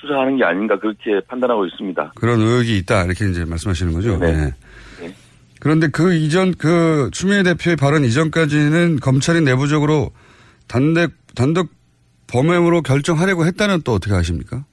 [0.00, 2.12] 수사하는 게 아닌가 그렇게 판단하고 있습니다.
[2.16, 3.04] 그런 의혹이 있다.
[3.04, 4.18] 이렇게 이제 말씀하시는 거죠?
[4.18, 4.32] 네.
[5.00, 5.14] 네.
[5.60, 10.10] 그런데 그 이전, 그 추미애 대표의 발언 이전까지는 검찰이 내부적으로
[10.68, 11.68] 단독, 단독
[12.30, 14.64] 범행으로 결정하려고 했다는 또 어떻게 아십니까?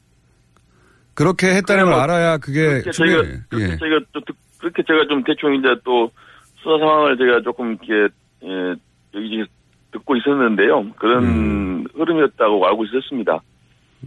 [1.15, 3.77] 그렇게 했다는 걸 뭐 알아야 그게 그렇게 제가 그렇게 예.
[3.77, 6.11] 제가 좀 듣- 그렇게 제가 좀 대충 이제 또
[6.57, 8.75] 수사 상황을 제가 조금 이렇게 예,
[9.13, 9.45] 여기
[9.91, 10.87] 듣고 있었는데요.
[10.97, 11.83] 그런 음.
[11.95, 13.39] 흐름이었다고 알고 있었습니다.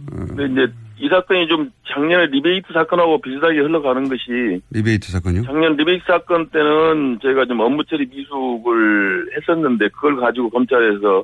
[0.07, 5.43] 근데 이제 이 사건이 좀 작년에 리베이트 사건하고 비슷하게 흘러가는 것이 리베이트 사건요?
[5.43, 11.23] 작년 리베이트 사건 때는 저희가 좀 업무 처리 미숙을 했었는데 그걸 가지고 검찰에서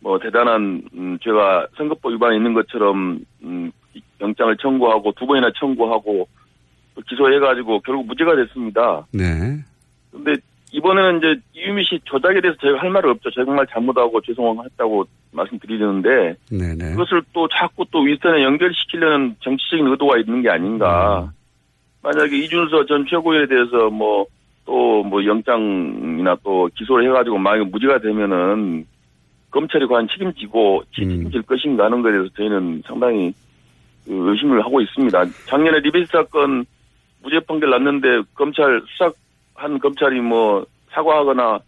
[0.00, 3.70] 뭐 대단한 음, 죄가 선거법 위반이 있는 것처럼 음,
[4.24, 6.28] 영장을 청구하고 두 번이나 청구하고
[6.94, 9.06] 또 기소해가지고 결국 무죄가 됐습니다.
[9.12, 9.58] 네.
[10.10, 10.34] 근데
[10.72, 13.30] 이번에는 이제 이유미 씨 조작에 대해서 저희가 할 말은 없죠.
[13.30, 16.90] 정말 잘못하고 죄송했다고 말씀드리는데 네네.
[16.92, 21.32] 그것을 또 자꾸 또 윗선에 연결시키려는 정치적인 의도가 있는 게 아닌가.
[22.02, 28.86] 만약에 이준서 전 최고위에 대해서 뭐또뭐 영장이나 또 기소를 해가지고 만약에 무죄가 되면은
[29.50, 33.43] 검찰이 과연 책임지고 책임질 것인가 하는 것에 대해서 저희는 상당히 그
[34.06, 35.24] 의심을 하고 있습니다.
[35.46, 36.64] 작년에 리베이트 사건
[37.22, 41.60] 무죄 판결 났는데 검찰 수사한 검찰이 뭐 사과하거나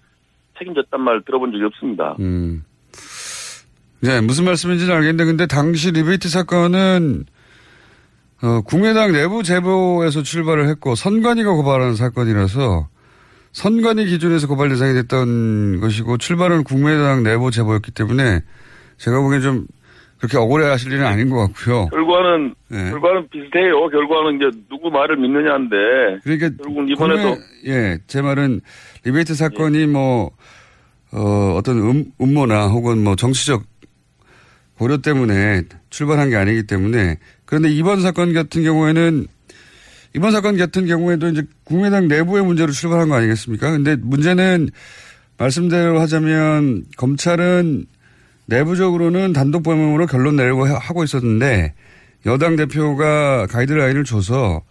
[0.59, 2.17] 책임졌단 말 들어본 적이 없습니다.
[2.21, 2.65] 음.
[4.01, 7.25] 네, 무슨 말씀인지는 알겠는데, 근데 당시 리베이트 사건은,
[8.43, 12.89] 어, 국민의당 내부 제보에서 출발을 했고, 선관위가 고발하는 사건이라서,
[13.53, 18.43] 선관위 기준에서 고발 대상이 됐던 것이고, 출발은 국민의당 내부 제보였기 때문에,
[18.99, 19.67] 제가 보기엔 좀,
[20.19, 21.87] 그렇게 억울해 하실 일은 아닌 것 같고요.
[21.89, 22.91] 결과는 네.
[22.91, 23.87] 결과는 비슷해요.
[23.89, 25.77] 결과는 이제 누구 말을 믿느냐인데
[26.25, 28.61] 그러니까 결국은 이번에도 국내- 예, 제 말은
[29.05, 30.31] 리베이트 사건이 뭐,
[31.13, 33.63] 어, 어떤 음, 음모나 혹은 뭐 정치적
[34.79, 39.27] 고려 때문에 출발한 게 아니기 때문에 그런데 이번 사건 같은 경우에는
[40.15, 43.71] 이번 사건 같은 경우에도 이제 국민의당 내부의 문제로 출발한 거 아니겠습니까?
[43.71, 44.71] 근데 문제는
[45.39, 47.85] 말씀대로 하자면 검찰은
[48.47, 51.75] 내부적으로는 단독 범행으로 결론 내려고 하- 하고 있었는데
[52.27, 54.63] 여당 대표가 가이드라인을 줘서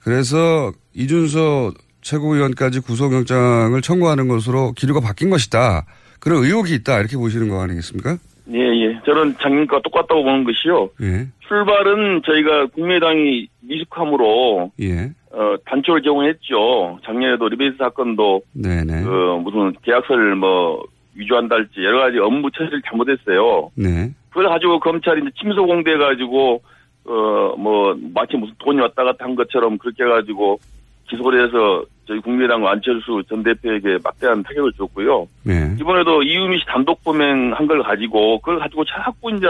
[0.00, 5.84] 그래서 이준서 최고위원까지 구속영장을 청구하는 것으로 기류가 바뀐 것이다.
[6.20, 6.98] 그런 의혹이 있다.
[7.00, 8.16] 이렇게 보시는 거 아니겠습니까?
[8.52, 9.00] 예, 예.
[9.04, 10.88] 저는 작년과 똑같다고 보는 것이요.
[11.02, 11.26] 예.
[11.46, 15.10] 출발은 저희가 국민의당이 미숙함으로 예.
[15.32, 16.98] 어, 단초를 제공했죠.
[17.04, 19.02] 작년에도 리베이스 사건도 네네.
[19.02, 20.82] 그 무슨 계약서를 뭐
[21.14, 23.70] 위조한다 할지 여러 가지 업무 처리를 잘못했어요.
[23.74, 24.10] 네.
[24.28, 26.62] 그걸 가지고 검찰이 이제 침소 공대 가지고
[27.04, 30.60] 어 뭐 마치 무슨 돈이 왔다 갔다 한 것처럼 그렇게 해가지고
[31.08, 35.26] 기소를 해서 저희 국민의당 안철수 전 대표에게 막대한 타격을 줬고요.
[35.42, 35.74] 네.
[35.80, 39.46] 이번에도 이유미 씨 단독 범행한 걸 가지고 그걸 가지고 자꾸 이제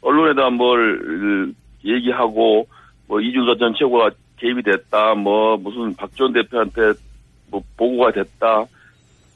[0.00, 2.66] 언론에다 뭘 얘기하고
[3.06, 6.92] 뭐 이준서 전 최고가 개입이 됐다 뭐 무슨 박지원 대표한테
[7.50, 8.64] 뭐 보고가 됐다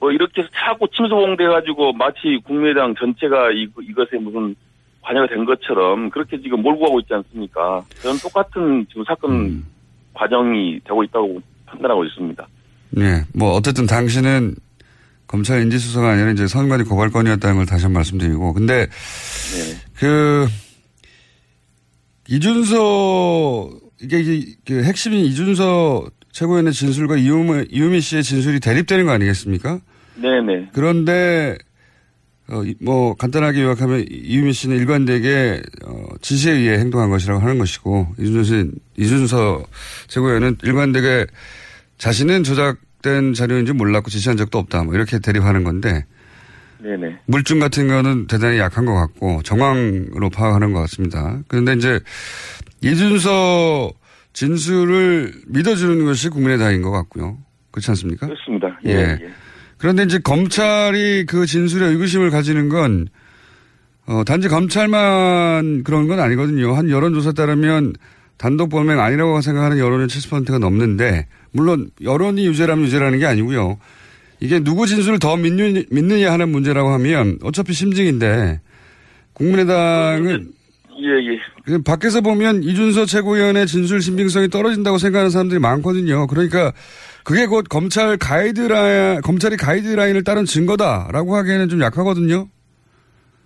[0.00, 4.54] 뭐 이렇게 해서 자꾸 침소봉대 가지고 마치 국민의당 전체가 이, 이것에 무슨
[5.02, 7.82] 관여가 된 것처럼 그렇게 지금 몰고 가고 있지 않습니까?
[8.02, 9.64] 저는 똑같은 지금 사건
[10.14, 12.46] 과정이 되고 있다고 판단하고 있습니다.
[12.90, 13.22] 네.
[13.34, 14.54] 뭐 어쨌든 당신은
[15.26, 18.86] 검찰 인지수사가 아니라 이제 선관위 고발건이었다는 걸 다시 한 번 말씀드리고 근데
[19.98, 20.46] 그
[22.28, 23.70] 이준서
[24.02, 29.80] 이게 이게 그 핵심이 이준서 최고위원의 진술과 이유미, 이유미 씨의 진술이 대립되는 거 아니겠습니까?
[30.16, 30.70] 네네.
[30.72, 31.56] 그런데
[32.50, 38.14] 어, 이- 뭐 간단하게 요약하면 이유미 씨는 일관되게 어, 지시에 의해 행동한 것이라고 하는 것이고
[38.18, 39.64] 이준서 이준서
[40.06, 41.26] 최고위원은 일관되게
[41.98, 44.84] 자신은 조작된 자료인지 몰랐고 지시한 적도 없다.
[44.84, 46.04] 뭐 이렇게 대립하는 건데
[46.80, 47.18] 네네.
[47.26, 51.40] 물증 같은 거는 대단히 약한 것 같고 정황으로 파악하는 것 같습니다.
[51.48, 52.00] 그런데 이제
[52.82, 53.90] 이준서
[54.32, 57.38] 진술을 믿어주는 것이 국민의 당인 것 같고요.
[57.70, 58.26] 그렇지 않습니까?
[58.26, 58.78] 그렇습니다.
[58.86, 58.90] 예.
[58.90, 59.18] 예.
[59.20, 59.30] 예.
[59.78, 63.08] 그런데 이제 검찰이 그 진술에 의구심을 가지는 건,
[64.06, 66.74] 어, 단지 검찰만 그런 건 아니거든요.
[66.74, 67.94] 한 여론조사 따르면
[68.36, 73.78] 단독 범행 아니라고 생각하는 여론은 70%가 넘는데, 물론 여론이 유죄라면 유죄라는 게 아니고요.
[74.40, 78.60] 이게 누구 진술을 더 믿느, 믿느냐 하는 문제라고 하면 어차피 심증인데,
[79.32, 80.52] 국민의당은
[81.00, 81.38] 예, 예.
[81.64, 86.26] 그 밖에서 보면 이준서 최고위원의 진술 신빙성이 떨어진다고 생각하는 사람들이 많거든요.
[86.26, 86.72] 그러니까
[87.24, 92.48] 그게 곧 검찰 가이드라인, 검찰이 가이드라인을 따른 증거다라고 하기에는 좀 약하거든요.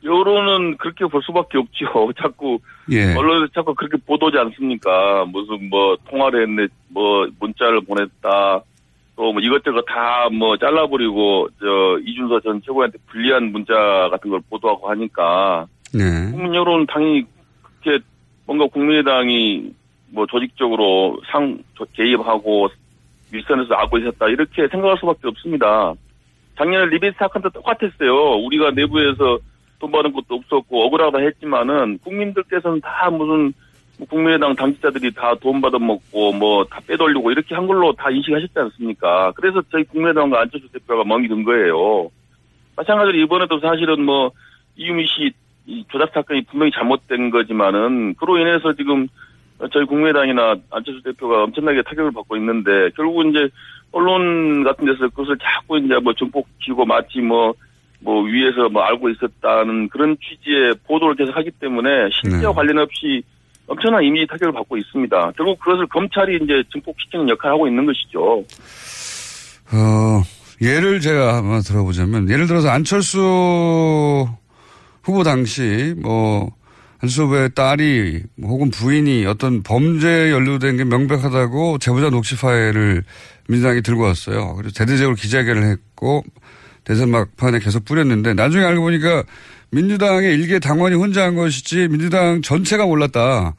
[0.05, 2.13] 여론은 그렇게 볼 수밖에 없죠.
[2.21, 2.59] 자꾸
[2.91, 3.15] 예.
[3.15, 5.25] 언론에서 자꾸 그렇게 보도지 않습니까?
[5.27, 8.63] 무슨 뭐 통화를 했네, 뭐 문자를 보냈다,
[9.15, 13.75] 또 뭐 이것저것 다 뭐 잘라버리고 저 이준서 전 최고한테 불리한 문자
[14.11, 16.31] 같은 걸 보도하고 하니까 네.
[16.33, 17.25] 국민 여론은 당연히
[17.83, 18.05] 그렇게
[18.47, 19.73] 뭔가 국민의당이
[20.11, 22.69] 뭐 조직적으로 상 조- 개입하고
[23.33, 25.95] 윗선에서 악고 있었다 이렇게 생각할 수밖에 없습니다.
[26.59, 28.37] 작년에 리베이스 사건 때 똑같았어요.
[28.45, 29.39] 우리가 내부에서
[29.79, 33.53] 돈 받은 것도 없었고 억울하다 했지만은 국민들께서는 다 무슨
[33.99, 39.33] 뭐 국민의당 당직자들이 다 돈 받아먹고 뭐 다 빼돌리고 이렇게 한 걸로 다 인식하셨지 않습니까?
[39.35, 42.11] 그래서 저희 국민의당과 안철수 대표가 멍이 든 거예요.
[42.77, 44.31] 마찬가지로 이번에도 사실은 뭐
[44.77, 45.33] 이유미 씨
[45.67, 49.07] 이 조작 사건이 분명히 잘못된 거지만은 그로 인해서 지금
[49.73, 53.49] 저희 국민의당이나 안철수 대표가 엄청나게 타격을 받고 있는데 결국 이제
[53.93, 57.55] 언론 같은 데서 그것을 자꾸 이제 뭐 정복치고 마치 뭐,
[58.01, 62.57] 뭐 위에서 뭐 알고 있었다는 그런 취지의 보도를 계속 하기 때문에 실제와 네.
[62.57, 63.23] 관련 없이
[63.67, 65.33] 엄청난 이미지 타격을 받고 있습니다.
[65.37, 68.45] 결국 그것을 검찰이 이제 증폭시키는 역할을 하고 있는 것이죠.
[69.73, 70.23] 어,
[70.61, 74.27] 예를 제가 한번 들어보자면, 예를 들어서 안철수
[75.03, 76.51] 후보 당시, 뭐,
[77.01, 83.03] 안철수 후보의 딸이 뭐 혹은 부인이 어떤 범죄에 연루된 게 명백하다고 제보자 녹취 파일을
[83.49, 84.55] 민주당이 들고 왔어요.
[84.57, 86.23] 그래서 대대적으로 기자회견을 했고,
[86.85, 89.25] 대선 막판에 계속 뿌렸는데, 나중에 알고 보니까
[89.73, 93.55] 민주당의 일개 당원이 혼자 한 것이지 민주당 전체가 몰랐다.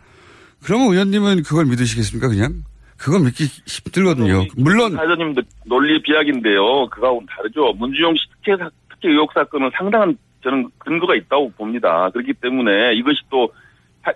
[0.64, 2.64] 그러면 의원님은 그걸 믿으시겠습니까, 그냥?
[2.98, 4.46] 그건 믿기 힘들거든요.
[4.56, 6.88] 물론 사장님 논리 비약인데요.
[6.90, 7.74] 그거하고는 다르죠.
[7.78, 12.10] 문주용 씨 특혜, 사- 특혜 의혹 사건은 상당한 저는 근거가 있다고 봅니다.
[12.12, 13.50] 그렇기 때문에 이것이 또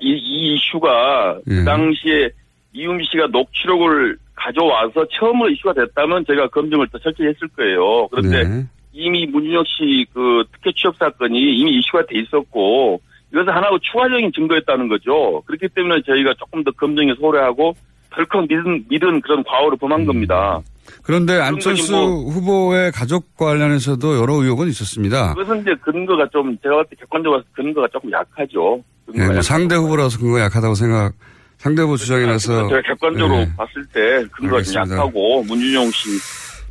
[0.01, 1.55] 이, 이 이슈가 예.
[1.55, 2.29] 그 당시에
[2.73, 8.07] 이umi 씨가 녹취록을 가져와서 처음으로 이슈가 됐다면 제가 검증을 더 철저히 했을 거예요.
[8.09, 8.63] 그런데 네.
[8.93, 14.87] 이미 문준혁 씨 그 특혜 취업 사건이 이미 이슈가 돼 있었고 이것은 하나의 추가적인 증거였다는
[14.87, 15.41] 거죠.
[15.45, 17.75] 그렇기 때문에 저희가 조금 더 검증에 소홀해하고
[18.11, 20.61] 덜컥 믿은, 믿은 그런 과오를 범한 겁니다.
[21.03, 22.29] 그런데 그런 안철수 뭐.
[22.31, 25.33] 후보의 가족 관련해서도 여러 의혹은 있었습니다.
[25.33, 28.83] 그것은 이제 근거가 좀 제가 볼때 객관적으로 근거가 조금 약하죠.
[29.15, 31.13] 예, 뭐 상대 후보라서 근거 약하다고 생각,
[31.57, 32.67] 상대 후보 주장이라서.
[32.67, 33.51] 제가 객관적으로 예.
[33.55, 34.75] 봤을 때 근거가 좀.
[34.75, 36.09] 약하고 문준용 씨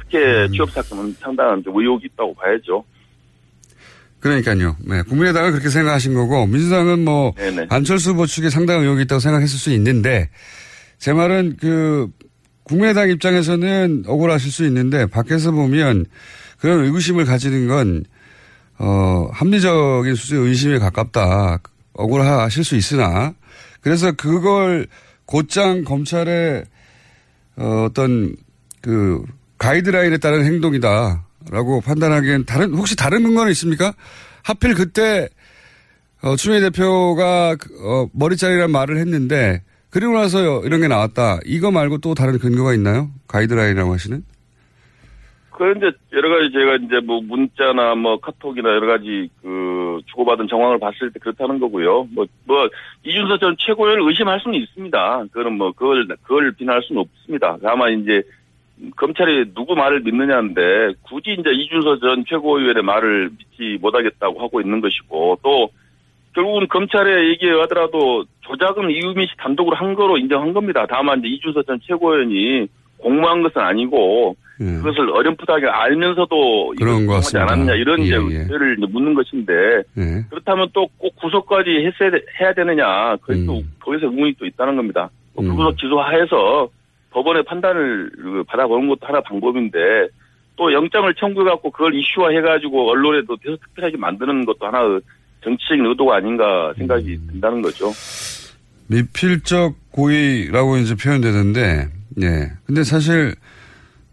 [0.01, 2.85] 특혜 취업 사건은 상당한 좀 의혹이 있다고 봐야죠.
[4.21, 4.77] 그러니까요.
[4.81, 7.67] 네, 국민의당은 그렇게 생각하신 거고, 민주당은 뭐, 네네.
[7.69, 10.31] 안철수 후보 측에 상당한 의혹이 있다고 생각했을 수 있는데,
[10.99, 12.09] 제 말은 그,
[12.67, 16.07] 국민의당 입장에서는 억울하실 수 있는데, 밖에서 보면
[16.59, 18.05] 그런 의구심을 가지는 건,
[18.79, 21.61] 어, 합리적인 수준의 의심에 가깝다.
[21.95, 23.35] 억울하실 수 있으나,
[23.81, 24.87] 그래서 그걸
[25.27, 26.65] 곧장 검찰의
[27.57, 28.37] 어, 어떤
[28.81, 29.23] 그
[29.59, 33.95] 가이드라인에 따른 행동이다라고 판단하기엔 다른 혹시 다른 근거는 있습니까?
[34.43, 35.29] 하필 그때
[36.23, 39.63] 어, 추미애 대표가 그, 어, 머리짜리란 말을 했는데
[39.97, 41.39] 그리고 나서 이런 게 나왔다.
[41.47, 43.09] 이거 말고 또 다른 근거가 있나요?
[43.29, 44.23] 가이드라인이라고 하시는?
[45.53, 51.11] 그런데 여러 가지 제가 이제 뭐 문자나 뭐 카톡이나 여러 가지 그 주고받은 정황을 봤을
[51.13, 52.09] 때 그렇다는 거고요.
[52.15, 52.69] 뭐, 뭐,
[53.05, 55.25] 이준서 전 최고위원을 의심할 수는 있습니다.
[55.33, 57.57] 그거는 뭐, 그걸, 그걸 비난할 수는 없습니다.
[57.63, 58.23] 다만 이제
[58.97, 65.39] 검찰이 누구 말을 믿느냐인데 굳이 이제 이준서 전 최고위원의 말을 믿지 못하겠다고 하고 있는 것이고
[65.43, 65.71] 또
[66.37, 70.85] 결국은 검찰에 얘기하더라도 조작은 이유미 씨 단독으로 한 거로 인정한 겁니다.
[70.87, 72.69] 다만 이제 이준서 전 최고위원이
[72.99, 76.85] 공모한 것은 아니고 그것을 어렴풋하게 알면서도 예.
[76.85, 77.43] 그런 것 같습니다.
[77.53, 78.15] 않았느냐 이런 예, 예.
[78.17, 79.53] 의뢰를 이제 묻는 것인데
[79.95, 80.23] 네.
[80.31, 83.73] 그렇다면 또 꼭 구속까지 했어야 돼- 해야 되느냐 거기 또 음.
[83.81, 85.09] 거기서 의문이 또 있다는 겁니다.
[85.35, 86.69] 뭐 불구속 기소하에서
[87.13, 89.79] 법원의 판단을 그 받아보는 것도 하나 방법인데
[90.57, 95.01] 또 영장을 청구해갖고 그걸 이슈화 해가지고 언론에도 계속 특별하게 만드는 것도 하나의
[95.43, 97.29] 정치적인 의도가 아닌가 생각이 음.
[97.33, 97.93] 든다는 거죠.
[98.89, 101.89] 미필적 고의라고 이제 표현되는데,
[102.23, 102.53] 예.
[102.67, 103.35] 근데 사실,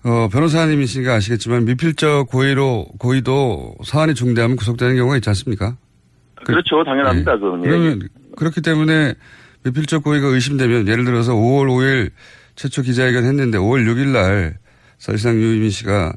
[0.03, 5.77] 어, 변호사님이시니까 아시겠지만 미필적 고의로, 고의도 사안이 중대하면 구속되는 경우가 있지 않습니까?
[6.45, 7.37] 그렇죠, 당연합니다.
[7.37, 7.69] 그건 예.
[7.69, 8.01] 그러면
[8.35, 9.13] 그렇기 때문에
[9.63, 12.11] 미필적 고의가 의심되면 예를 들어서 5월 5일
[12.55, 14.57] 최초 기자회견 했는데 5월 6일 날
[14.97, 16.13] 사실상 유이민 씨가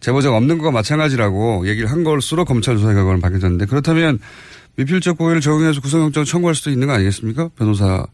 [0.00, 4.18] 제보자가 없는 것과 마찬가지라고 얘기를 한 걸수록 검찰 조사 결과는 밝혀졌는데 그렇다면
[4.78, 7.48] 미필적 고의를 적용해서 구속영장 청구할 수도 있는 거 아니겠습니까?
[7.58, 8.06] 변호사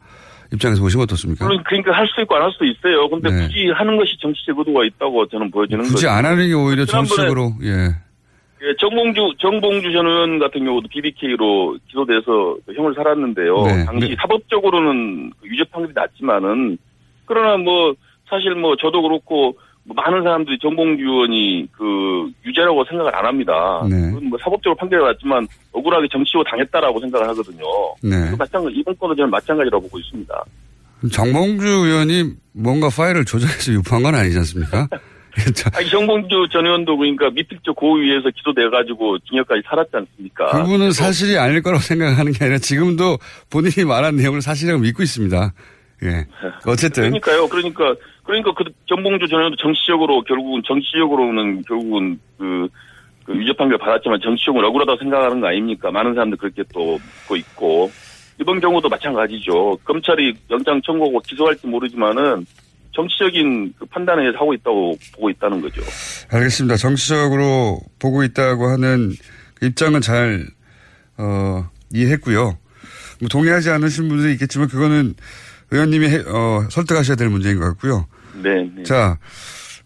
[0.53, 1.45] 입장에서 보시면 어떻습니까?
[1.45, 3.09] 물론 그러니까 할수 있고 안 할 수도 있어요.
[3.09, 3.47] 근데 네.
[3.47, 5.93] 굳이 하는 것이 정치적 의도가 있다고 저는 보여지는 거죠.
[5.95, 7.89] 굳이 안 하는 게 오히려 정치적으로 예.
[8.63, 13.63] 예, 정봉주 정봉주 전 의원 같은 경우도 BBK로 기소돼서 형을 살았는데요.
[13.67, 13.85] 네.
[13.85, 14.17] 당시 네.
[14.19, 16.79] 사법적으로는 그 유죄 판결이 났지만은
[17.27, 17.95] 그러나 뭐
[18.31, 23.87] 사실 뭐 저도 그렇고 뭐 많은 사람들이 정봉주 의원이 그 유죄라고 생각을 안 합니다.
[23.89, 24.11] 네.
[24.29, 27.65] 뭐 사법적으로 판결이 났지만 억울하게 정치로 당했다라고 생각을 하거든요.
[28.03, 28.31] 네.
[28.31, 30.45] 그 마찬가지 이번 건도 저는 마찬가지라고 보고 있습니다.
[31.13, 34.89] 정봉주 의원이 뭔가 파일을 조작해서 유포한 건 아니지 않습니까?
[35.75, 40.47] 아니 정봉주 전 의원도 그러니까 미필적 고의에서 기소돼가지고 징역까지 살았지 않습니까?
[40.47, 43.19] 그분은 사실이 아닐 거라고 생각하는 게 아니라 지금도
[43.51, 45.53] 본인이 말한 내용을 사실이라고 믿고 있습니다.
[46.03, 46.27] 예.
[46.67, 47.05] 어쨌든.
[47.05, 47.49] 그러니까요.
[47.49, 52.69] 그러니까 그러니까 그 정봉주 전 의원도 정치적으로 결국은 정치적으로는 결국은 그,
[53.25, 55.91] 그 유죄 판결 받았지만 정치적으로 억울하다고 생각하는 거 아닙니까?
[55.91, 57.91] 많은 사람들 그렇게 또 믿고 있고
[58.41, 59.79] 이번 경우도 마찬가지죠.
[59.85, 62.45] 검찰이 영장 청구하고 기소할지 모르지만은
[62.93, 65.83] 정치적인 그 판단을 해서 하고 있다고 보고 있다는 거죠.
[66.33, 66.77] 알겠습니다.
[66.77, 69.13] 정치적으로 보고 있다고 하는
[69.55, 70.47] 그 입장은 잘,
[71.19, 72.57] 어, 이해했고요.
[73.21, 75.15] 뭐 동의하지 않으신 분들이 있겠지만 그거는
[75.75, 78.07] 의원님이 해, 어, 설득하셔야 될 문제인 것 같고요.
[78.43, 78.71] 네.
[78.77, 78.83] 네.
[78.85, 79.19] 자,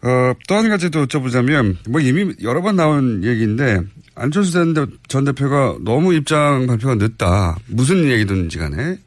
[0.03, 3.81] 어, 또 한 가지 더 여쭤보자면, 뭐 이미 여러 번 나온 얘기인데,
[4.15, 7.57] 안철수 전, 대, 전 대표가 너무 입장 발표가 늦다.
[7.69, 8.99] 무슨 얘기든지 간에.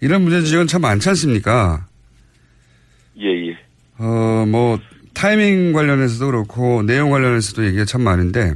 [0.00, 1.86] 이런 문제 지적은 참 많지 않습니까?
[3.20, 3.56] 예, 예.
[3.98, 4.78] 어, 뭐,
[5.14, 8.54] 타이밍 관련해서도 그렇고, 내용 관련해서도 얘기가 참 많은데,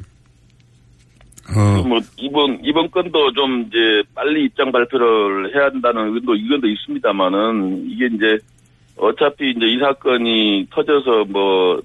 [1.56, 7.90] 어, 뭐 이번 이번 건도 좀 이제 빨리 입장 발표를 해야 한다는 의견도 의견도 있습니다만은
[7.90, 8.38] 이게 이제
[8.96, 11.80] 어차피 이제 이 사건이 터져서 뭐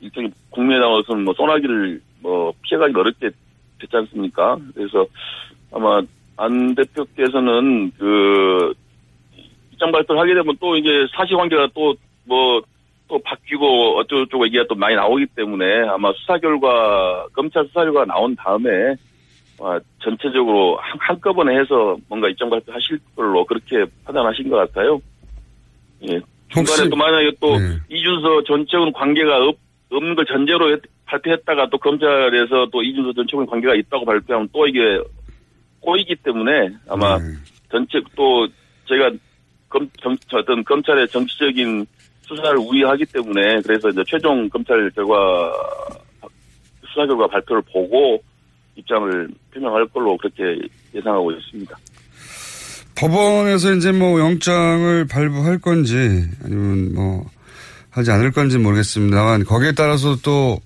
[0.00, 3.30] 일종의 국민의당으로서는 뭐 소나기를 뭐 피해가기 어렵게
[3.80, 4.56] 됐지 않습니까?
[4.74, 5.06] 그래서
[5.72, 6.02] 아마
[6.36, 8.72] 안 대표께서는 그
[9.72, 11.94] 입장 발표를 하게 되면 또 이게 사실관계가 또
[12.24, 12.62] 뭐
[13.12, 18.34] 또 바뀌고 어쩌고저쩌고 얘기가 또 많이 나오기 때문에 아마 수사 결과 검찰 수사 결과 나온
[18.34, 18.94] 다음에
[19.60, 24.98] 아, 전체적으로 한, 한꺼번에 해서 뭔가 입장 발표하실 걸로 그렇게 판단하신 것 같아요.
[26.08, 26.20] 예.
[26.54, 27.56] 중간에 또 만약에 또
[27.90, 29.56] 이준서 전 최고는 관계가 없,
[29.90, 34.66] 없는 걸 전제로 했- 발표했다가 또 검찰에서 또 이준서 전 최고는 관계가 있다고 발표하면 또
[34.66, 34.98] 이게
[35.80, 37.18] 꼬이기 때문에 아마
[37.70, 38.48] 전체 또
[38.86, 39.10] 저희가
[39.68, 41.84] 검, 정, 저 어떤 검찰의 정치적인
[42.22, 45.52] 수사를 우위하기 때문에 그래서 이제 최종 검찰 결과
[46.80, 48.22] 수사 결과 발표를 보고
[48.76, 51.76] 입장을 표명할 걸로 그렇게 예상하고 있습니다.
[52.94, 55.96] 법원에서 이제 뭐 영장을 발부할 건지,
[56.44, 57.24] 아니면 뭐,
[57.90, 60.60] 하지 않을 건지 모르겠습니다만, 거기에 따라서 또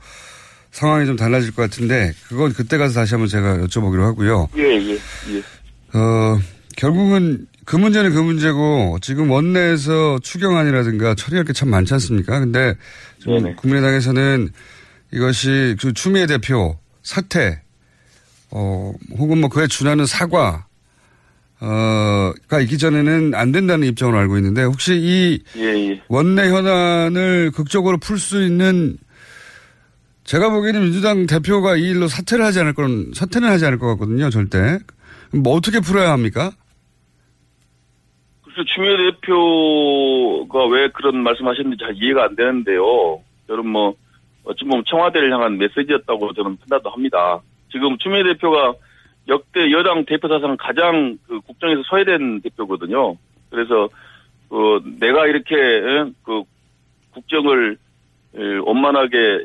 [0.70, 4.48] 상황이 좀 달라질 것 같은데, 그건 그때 가서 다시 한번 제가 여쭤보기로 하고요.
[4.56, 5.98] 예, 예, 예.
[5.98, 6.38] 어,
[6.76, 12.38] 결국은 그 문제는 그 문제고 지금 원내에서 추경안이라든가 처리할 게 참 많지 않습니까?
[12.40, 12.74] 근데.
[13.56, 14.48] 국민의당에서는
[15.12, 17.60] 이것이 그 추미애 대표 사퇴,
[18.52, 20.66] 어, 혹은 뭐 그에 준하는 사과,
[21.58, 26.02] 어, 가 있기 전에는 안 된다는 입장으로 알고 있는데 혹시 이 예, 예.
[26.08, 28.96] 원내 현안을 극적으로 풀 수 있는
[30.24, 34.30] 제가 보기에는 민주당 대표가 이 일로 사퇴를 하지 않을 건, 사퇴는 하지 않을 것 같거든요,
[34.30, 34.78] 절대.
[35.32, 36.52] 뭐 어떻게 풀어야 합니까?
[38.56, 43.20] 그래서 추미애 대표가 왜 그런 말씀하셨는지 잘 이해가 안 되는데요.
[43.48, 43.94] 저는 뭐
[44.44, 47.40] 어찌 보면 청와대를 향한 메시지였다고 저는 판단도 합니다.
[47.70, 48.72] 지금 추미애 대표가
[49.28, 53.16] 역대 여당 대표 사상 가장 그 국정에서 소외된 대표거든요.
[53.50, 53.90] 그래서
[54.48, 56.42] 그 내가 이렇게 예, 그
[57.12, 57.76] 국정을
[58.38, 59.44] 예, 원만하게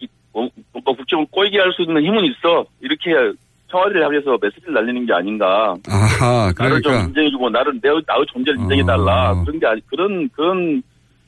[0.00, 0.48] 이- 어,
[0.84, 2.64] 국정을 꼬이게 할 수 있는 힘은 있어.
[2.80, 3.12] 이렇게
[3.70, 5.74] 청와대를 향해서 메시지를 날리는 게 아닌가.
[5.88, 7.08] 아하, 나를 좀 그러니까.
[7.08, 10.82] 인정해주고 나를 내 나의 존재를 인정해달라 그런 게 아니 그런 그런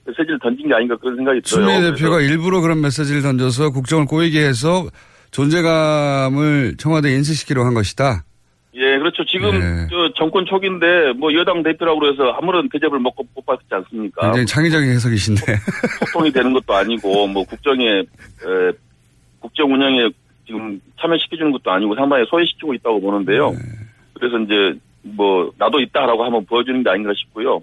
[0.05, 1.67] 메시지를 던진 게 아닌가 그런 생각이 들어요.
[1.67, 4.87] 추미애 대표가 일부러 그런 메시지를 던져서 국정을 꼬이게 해서
[5.31, 8.25] 존재감을 청와대에 인식시키려고 한 것이다.
[8.75, 9.23] 예 그렇죠.
[9.27, 9.87] 지금 네.
[9.91, 14.23] 저 정권 초기인데 뭐 여당 대표라고 해서 아무런 대접을 먹고 못 받지 않습니까?
[14.23, 15.43] 굉장히 창의적인 해석이신데.
[16.07, 18.73] 소통이 되는 것도 아니고 뭐 국정에 에,
[19.41, 20.09] 국정 운영에
[20.47, 23.53] 지금 참여시켜주는 것도 아니고 상당히 소외시키고 있다고 보는데요.
[24.15, 27.63] 그래서 이제 뭐 나도 있다라고 한번 보여주는 게 아닌가 싶고요.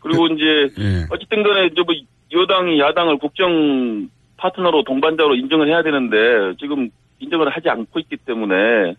[0.00, 0.44] 그리고 이제
[0.78, 1.06] 예.
[1.10, 1.94] 어쨌든 간에 이제 뭐
[2.32, 6.16] 여당이 야당을 국정 파트너로 동반자로 인정을 해야 되는데
[6.60, 6.90] 지금
[7.20, 8.96] 인정을 하지 않고 있기 때문에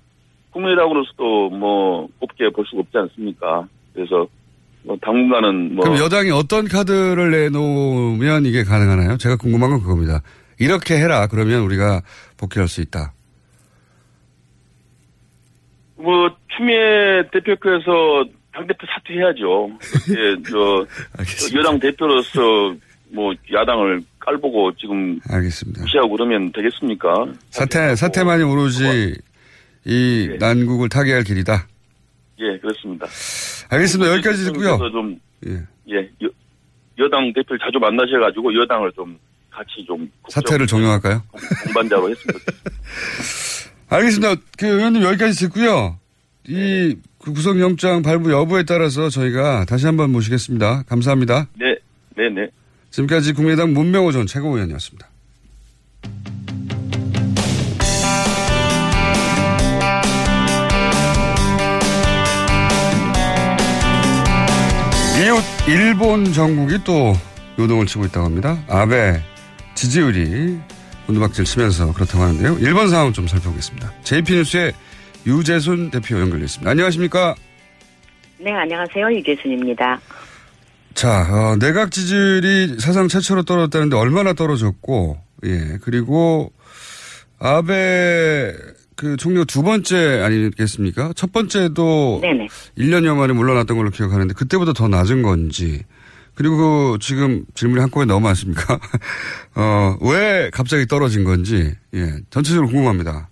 [0.51, 3.67] 국민의당으로서도 뭐 곱게 볼 수가 없지 않습니까?
[3.93, 4.27] 그래서
[4.83, 9.17] 뭐 당분간은 뭐 그럼 여당이 어떤 카드를 내놓으면 이게 가능하나요?
[9.17, 10.21] 제가 궁금한 건 그겁니다.
[10.59, 11.27] 이렇게 해라.
[11.27, 12.01] 그러면 우리가
[12.37, 13.13] 복귀할 수 있다.
[15.95, 19.69] 뭐 추미애 대표께서 당대표 사퇴해야죠.
[20.11, 20.85] 예, 저
[21.57, 22.75] 여당 대표로서
[23.09, 25.81] 뭐 야당을 깔보고 지금 알겠습니다.
[25.81, 27.27] 무시하고 그러면 되겠습니까?
[27.49, 29.15] 사태, 사태만이 오로지
[29.85, 30.37] 이 예.
[30.37, 31.67] 난국을 타개할 길이다.
[32.39, 33.05] 예, 그렇습니다.
[33.69, 34.11] 알겠습니다.
[34.13, 34.77] 여기까지 듣고요.
[34.91, 35.61] 좀 예.
[35.89, 36.29] 예, 여,
[36.97, 39.17] 여당 대표를 자주 만나셔가지고 여당을 좀
[39.55, 41.23] 같이 좀 사태를 종용할까요?
[41.63, 42.35] 동반자로 했으면
[43.87, 44.35] 알겠습니다.
[44.57, 45.97] 그 의원님 여기까지 듣고요.
[46.47, 50.83] 이그 구속영장 발부 여부에 따라서 저희가 다시 한번 모시겠습니다.
[50.83, 51.47] 감사합니다.
[51.57, 51.77] 네,
[52.17, 52.49] 네, 네.
[52.91, 55.07] 지금까지 국민의당 문명호 전 최고위원이었습니다.
[65.23, 67.13] 이웃 일본 정국이 또
[67.57, 68.61] 요동을 치고 있다고 합니다.
[68.67, 69.21] 아베
[69.75, 70.57] 지지율이
[71.07, 72.57] 문두박질 치면서 그렇다고 하는데요.
[72.59, 73.91] 일본 상황 좀 살펴보겠습니다.
[74.03, 74.73] JP뉴스의
[75.27, 76.71] 유재순 대표 연결됐습니다.
[76.71, 77.35] 안녕하십니까?
[78.39, 79.13] 네, 안녕하세요.
[79.13, 79.99] 유재순입니다.
[80.93, 86.51] 자, 어, 내각 지지율이 사상 최초로 떨어졌다는데 얼마나 떨어졌고, 예, 그리고
[87.37, 88.53] 아베
[88.95, 91.11] 그 총리가 두 번째 아니겠습니까?
[91.15, 92.47] 첫 번째도 네네.
[92.77, 95.83] 1년여 만에 물러났던 걸로 기억하는데 그때보다 더 낮은 건지
[96.35, 98.75] 그리고 그 지금 질문이 한꺼번에 너무 많습니까?
[99.55, 103.29] 어, 왜 갑자기 떨어진 건지 예, 전체적으로 궁금합니다.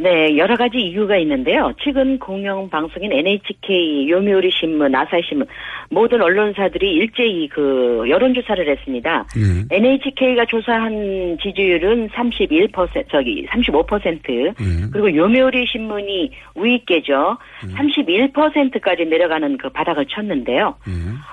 [0.00, 1.72] 네, 여러 가지 이유가 있는데요.
[1.82, 5.48] 최근 공영방송인 NHK, 요미우리 신문, 아사히 신문
[5.90, 9.26] 모든 언론사들이 일제히 그 여론조사를 했습니다.
[9.36, 9.76] 예.
[9.76, 17.38] NHK가 조사한 지지율은 31% 저기 35% 그리고 요미우리 신문이 우위께죠.
[17.74, 20.76] 31%까지 내려가는 그 바닥을 쳤는데요.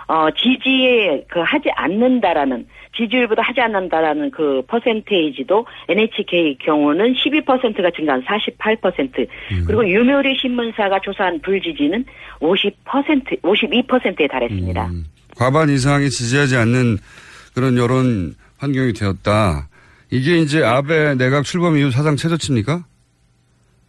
[0.08, 9.28] 어 지지에 그 하지 않는다라는 지지율보다 하지 않는다라는 그 퍼센테이지도 NHK 경우는 12%가 증가한 48%
[9.68, 12.06] 그리고 요미우리 신문사가 조사한 불지지는
[12.40, 14.90] 50% 52%에 달했 습니다.
[15.36, 16.98] 과반 이상이 지지하지 않는
[17.54, 19.68] 그런 여론 환경이 되었다.
[20.12, 22.86] 이게 이제 아베 내각 출범 이후 사상 최저치입니까?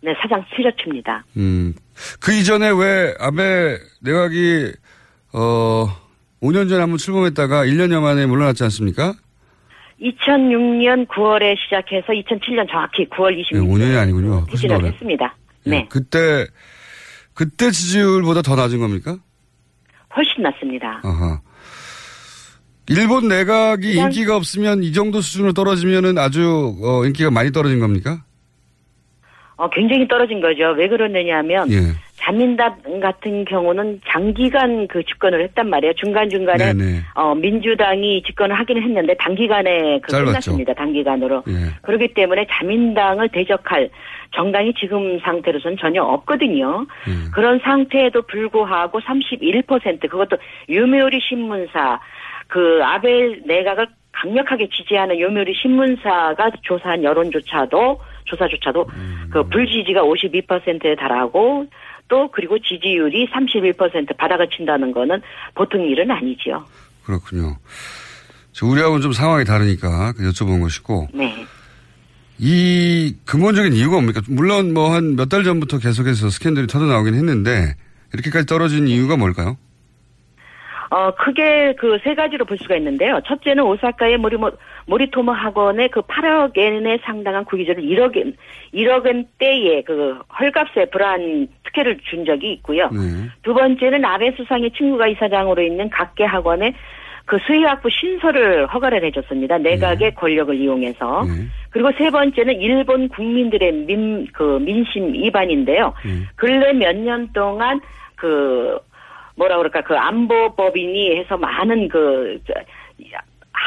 [0.03, 1.25] 네, 사상 최저치입니다.
[1.37, 1.75] 음.
[2.21, 4.73] 그 이전에 왜 아베 내각이
[5.33, 5.89] 어
[6.43, 9.15] 5년 전에 한번 출범했다가 1년여 만에 물러났지 않습니까?
[10.01, 14.47] 2006년 9월에 시작해서 2007년 정확히 9월 26일 네, 5년이 아니군요.
[14.51, 14.89] 퇴진을 오래.
[14.89, 15.37] 했습니다.
[15.67, 16.47] 예, 네, 그때
[17.35, 19.19] 그때 지지율보다 더 낮은 겁니까?
[20.17, 21.01] 훨씬 낮습니다.
[21.05, 21.41] 아하.
[22.89, 28.23] 일본 내각이 그냥- 인기가 없으면 이 정도 수준으로 떨어지면은 아주 어, 인기가 많이 떨어진 겁니까?
[29.57, 30.75] 어, 굉장히 떨어진 거죠.
[30.77, 31.79] 왜 그러느냐면 예.
[32.17, 35.95] 자민당 같은 경우는 장기간 그 집권을 했단 말이에요.
[35.95, 37.01] 중간 중간에 네네.
[37.15, 40.27] 어, 민주당이 집권을 하기는 했는데 단기간에 그 짧았죠.
[40.27, 40.75] 끝났습니다.
[40.75, 41.43] 단기간으로.
[41.49, 41.53] 예.
[41.83, 43.89] 그렇기 때문에 자민당을 대적할
[44.37, 46.87] 정당이 지금 상태로서는 전혀 없거든요.
[47.09, 47.31] 음.
[47.33, 50.37] 그런 상태에도 불구하고 31% 그것도
[50.69, 52.01] 유묘리 신문사
[52.49, 58.87] 그 아베 내각을 강력하게 지지하는 요묘리 신문사가 조사한 여론조차도 조사조차도
[59.31, 61.67] 그 불지지가 52%에 달하고
[62.09, 65.21] 또 그리고 지지율이 31% 바닥을 친다는 거는
[65.55, 66.65] 보통 일은 아니지요.
[67.05, 67.57] 그렇군요.
[68.53, 71.45] 저 우리하고는 좀 상황이 다르니까 그 여쭤본 것이고 네.
[72.39, 74.21] 이 근본적인 이유가 뭡니까?
[74.29, 77.75] 물론 뭐 한 몇 달 전부터 계속해서 스캔들이 터져 나오긴 했는데
[78.13, 79.57] 이렇게까지 떨어진 이유가 뭘까요?
[80.91, 83.21] 어, 크게 그 세 가지로 볼 수가 있는데요.
[83.27, 84.53] 첫째는 오사카의 모리모,
[84.87, 88.35] 모리토모 학원에 그 8억 엔에 상당한 구기자를 1억 엔,
[88.73, 92.89] 1억 엔대의 그 헐값에 불안 특혜를 준 적이 있고요.
[92.91, 93.29] 네.
[93.43, 96.73] 두 번째는 아베 수상의 친구가 이사장으로 있는 각계 학원에
[97.27, 99.59] 그 수의학부 신설을 허가를 해줬습니다.
[99.59, 101.25] 내각의 권력을 이용해서.
[101.71, 105.93] 그리고 세 번째는 일본 국민들의 민, 그 민심 위반인데요.
[106.37, 107.81] 근래 몇 년 동안
[108.15, 108.79] 그
[109.35, 112.55] 뭐라 그럴까 그 안보법인이 해서 많은 그 저,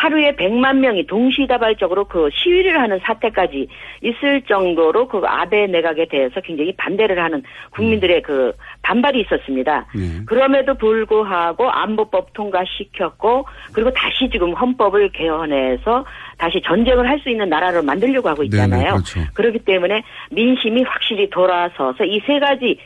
[0.01, 3.67] 하루에 100만 명이 동시다발적으로 그 시위를 하는 사태까지
[4.01, 9.87] 있을 정도로 그 아베 내각에 대해서 굉장히 반대를 하는 국민들의 그 반발이 있었습니다.
[10.25, 16.05] 그럼에도 불구하고 안보법 통과시켰고 그리고 다시 지금 헌법을 개헌해서
[16.37, 18.79] 다시 전쟁을 할 수 있는 나라를 만들려고 하고 있잖아요.
[18.79, 19.19] 네네, 그렇죠.
[19.33, 22.77] 그렇기 때문에 민심이 확실히 돌아서서 이 세 가지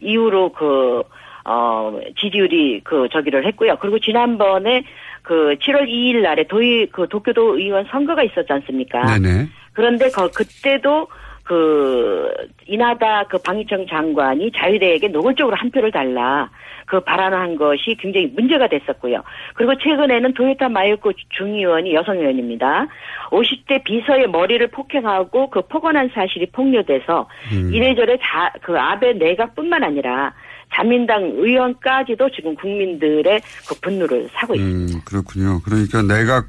[0.00, 1.02] 이유로 그,
[1.44, 3.76] 어, 지지율이 그 저기를 했고요.
[3.80, 4.82] 그리고 지난번에
[5.22, 9.18] 그 7월 2일 날에 도의, 그 도쿄도 의원 선거가 있었지 않습니까?
[9.18, 9.48] 네네.
[9.72, 11.08] 그런데 그, 그때도
[11.44, 12.30] 그,
[12.66, 16.50] 이나다 그 방위청 장관이 자유대에게 노골적으로 한 표를 달라.
[16.86, 19.22] 그 발언한 것이 굉장히 문제가 됐었고요.
[19.54, 22.86] 그리고 최근에는 도요타 마요코 중의원이 여성 의원입니다.
[23.30, 27.28] 50대 비서의 머리를 폭행하고 그 폭언한 사실이 폭로돼서
[27.72, 30.34] 이래저래 자, 그 아베 내각뿐만 아니라
[30.74, 34.98] 자민당 의원까지도 지금 국민들의 그 분노를 사고 있습니다.
[34.98, 35.60] 음, 그렇군요.
[35.64, 36.46] 그러니까 내각,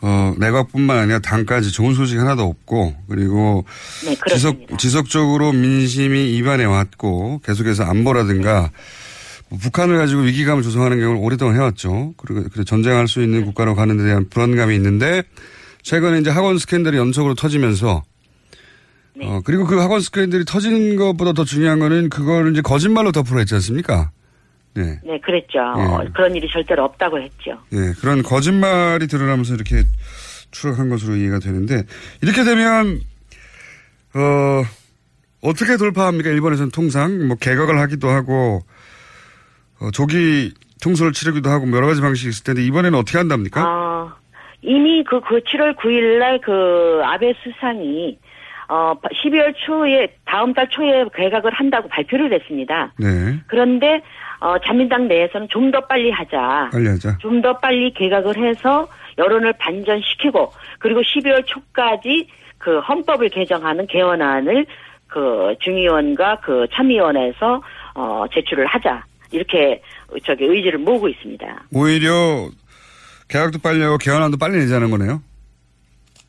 [0.00, 3.64] 어, 내각뿐만 아니라 당까지 좋은 소식 하나도 없고, 그리고
[4.04, 4.16] 네.
[4.30, 8.70] 지속, 지속적으로 민심이 이반해 왔고, 계속해서 안보라든가,
[9.48, 12.14] 뭐 북한을 가지고 위기감을 조성하는 경우를 오랫동안 해왔죠.
[12.16, 15.22] 그리고 그리고 전쟁할 수 있는 국가로 가는 데 대한 불안감이 있는데,
[15.82, 18.02] 최근에 이제 학원 스캔들이 연속으로 터지면서,
[19.18, 19.26] 네.
[19.26, 23.54] 어, 그리고 그 학원 스캔들이 터지는 것보다 더 중요한 거는 그걸 이제 거짓말로 덮으려 했지
[23.54, 24.10] 않습니까?
[24.74, 25.00] 네.
[25.02, 25.58] 네, 그랬죠.
[25.78, 26.08] 예.
[26.12, 27.52] 그런 일이 절대로 없다고 했죠.
[27.72, 29.84] 예, 그런 거짓말이 드러나면서 이렇게
[30.50, 31.84] 추락한 것으로 이해가 되는데,
[32.20, 33.00] 이렇게 되면,
[34.14, 34.62] 어,
[35.40, 36.28] 어떻게 돌파합니까?
[36.28, 38.60] 일본에서는 통상, 뭐, 개각을 하기도 하고,
[39.80, 40.52] 어, 조기
[40.82, 43.64] 통솔을 치르기도 하고, 뭐 여러 가지 방식이 있을 텐데, 이번에는 어떻게 한답니까?
[43.66, 44.12] 어,
[44.60, 48.18] 이미 그, 그 7월 9일 날 그 아베 수상이
[48.68, 48.94] 어
[49.24, 52.92] 12월 초에 다음 달 초에 개각을 한다고 발표를 했습니다.
[52.98, 53.38] 네.
[53.46, 54.02] 그런데
[54.40, 56.70] 어 자민당 내에서는 좀 더 빨리 하자.
[56.72, 57.18] 빨리 하자.
[57.18, 58.88] 좀 더 빨리 개각을 해서
[59.18, 64.66] 여론을 반전시키고 그리고 12월 초까지 그 헌법을 개정하는 개헌안을
[65.06, 67.62] 그 중의원과 그 참의원에서
[67.94, 69.80] 어 제출을 하자 이렇게
[70.24, 71.62] 저기 의지를 모으고 있습니다.
[71.72, 72.48] 오히려
[73.28, 75.22] 계약도 빨리 하고 개헌안도 빨리 내자는 거네요.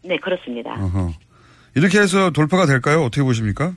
[0.03, 0.71] 네 그렇습니다.
[0.71, 1.11] 어허.
[1.77, 3.01] 이렇게 해서 돌파가 될까요?
[3.03, 3.71] 어떻게 보십니까?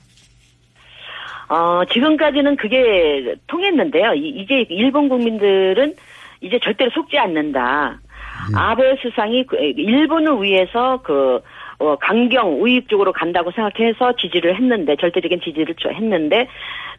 [1.49, 4.13] 어 지금까지는 그게 통했는데요.
[4.15, 5.93] 이- 이제 일본 국민들은
[6.41, 7.99] 이제 절대로 속지 않는다.
[8.55, 11.41] 아베 수상이 그 일본을 위해서 그
[11.79, 16.47] 어, 강경 우익 쪽으로 간다고 생각해서 지지를 했는데 절대적인 지지를 저- 했는데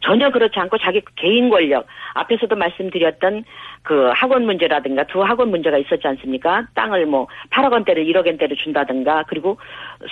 [0.00, 3.44] 전혀 그렇지 않고 자기 개인 권력 앞에서도 말씀드렸던
[3.82, 6.64] 그 학원 문제라든가 두 학원 문제가 있었지 않습니까?
[6.74, 9.58] 땅을 뭐 8억 원대를 1억 원대를 준다든가 그리고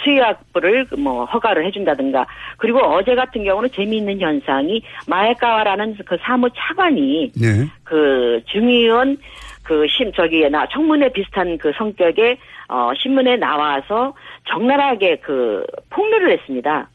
[0.02, 7.66] 수의학부를 뭐 허가를 해준다든가 그리고 어제 같은 경우는 재미있는 현상이 마에카와라는 그 사무 차관이 네.
[7.84, 9.18] 그 중의원
[9.62, 14.14] 그심 저기에 나 청문회 비슷한 그 성격의 어 신문에 나와서
[14.48, 16.88] 적나라하게 그 폭로를 했습니다.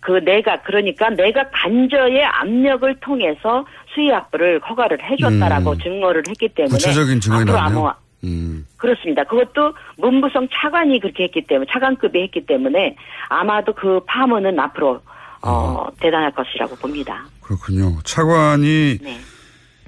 [0.00, 5.78] 그 내가 그러니까 내가 간저의 압력을 통해서 수의학부를 허가를 해줬다라고 음.
[5.78, 7.58] 증거를 했기 때문에 구체적인 증언이 앞으로.
[7.58, 7.92] 아무
[8.24, 8.66] 음.
[8.76, 9.24] 그렇습니다.
[9.24, 12.96] 그것도 문부성 차관이 그렇게 했기 때문에 차관급이 했기 때문에
[13.28, 15.00] 아마도 그 파문은 앞으로
[15.42, 17.24] 어 대단할 것이라고 봅니다.
[17.42, 17.98] 그렇군요.
[18.04, 19.18] 차관이 네.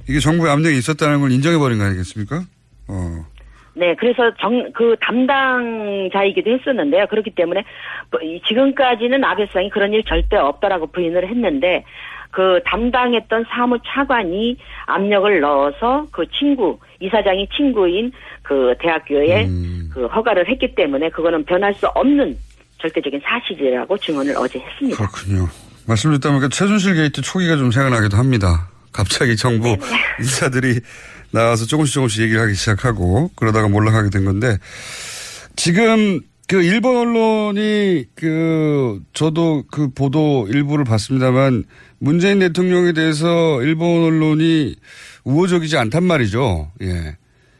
[0.08, 2.42] 이게 정부의 압력이 있었다는 걸 인정해버린 거 아니겠습니까?
[2.88, 3.26] 어.
[3.74, 7.06] 네, 그래서 정, 그 담당자이기도 했었는데요.
[7.08, 7.64] 그렇기 때문에
[8.10, 11.84] 뭐 이- 지금까지는 아베 수상이 그런 일 절대 없다라고 부인을 했는데
[12.30, 14.56] 그 담당했던 사무 차관이
[14.86, 18.12] 압력을 넣어서 그 친구 이사장이 친구인
[18.42, 19.46] 그 대학교에
[19.92, 22.36] 그 허가를 했기 때문에 그거는 변할 수 없는
[22.78, 24.96] 절대적인 사실이라고 증언을 어제 했습니다.
[24.96, 25.48] 그렇군요.
[25.88, 28.69] 말씀 듣다 보니까 최순실 게이트 초기가 좀 생각나기도 합니다.
[28.92, 29.76] 갑자기 정부
[30.18, 30.80] 인사들이
[31.32, 34.56] 나와서 조금씩 조금씩 얘기를 하기 시작하고 그러다가 몰락하게 된 건데
[35.56, 41.64] 지금 그 일본 언론이 그 저도 그 보도 일부를 봤습니다만
[41.98, 44.74] 문재인 대통령에 대해서 일본 언론이
[45.22, 46.72] 우호적이지 않단 말이죠.
[46.82, 47.16] 예.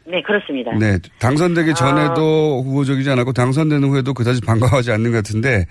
[0.07, 0.71] 네, 그렇습니다.
[0.77, 0.97] 네.
[1.19, 5.67] 당선되기 전에도 후보적이지 않았고 당선되는 후에도 그다지 반가워하지 않는 것 같은데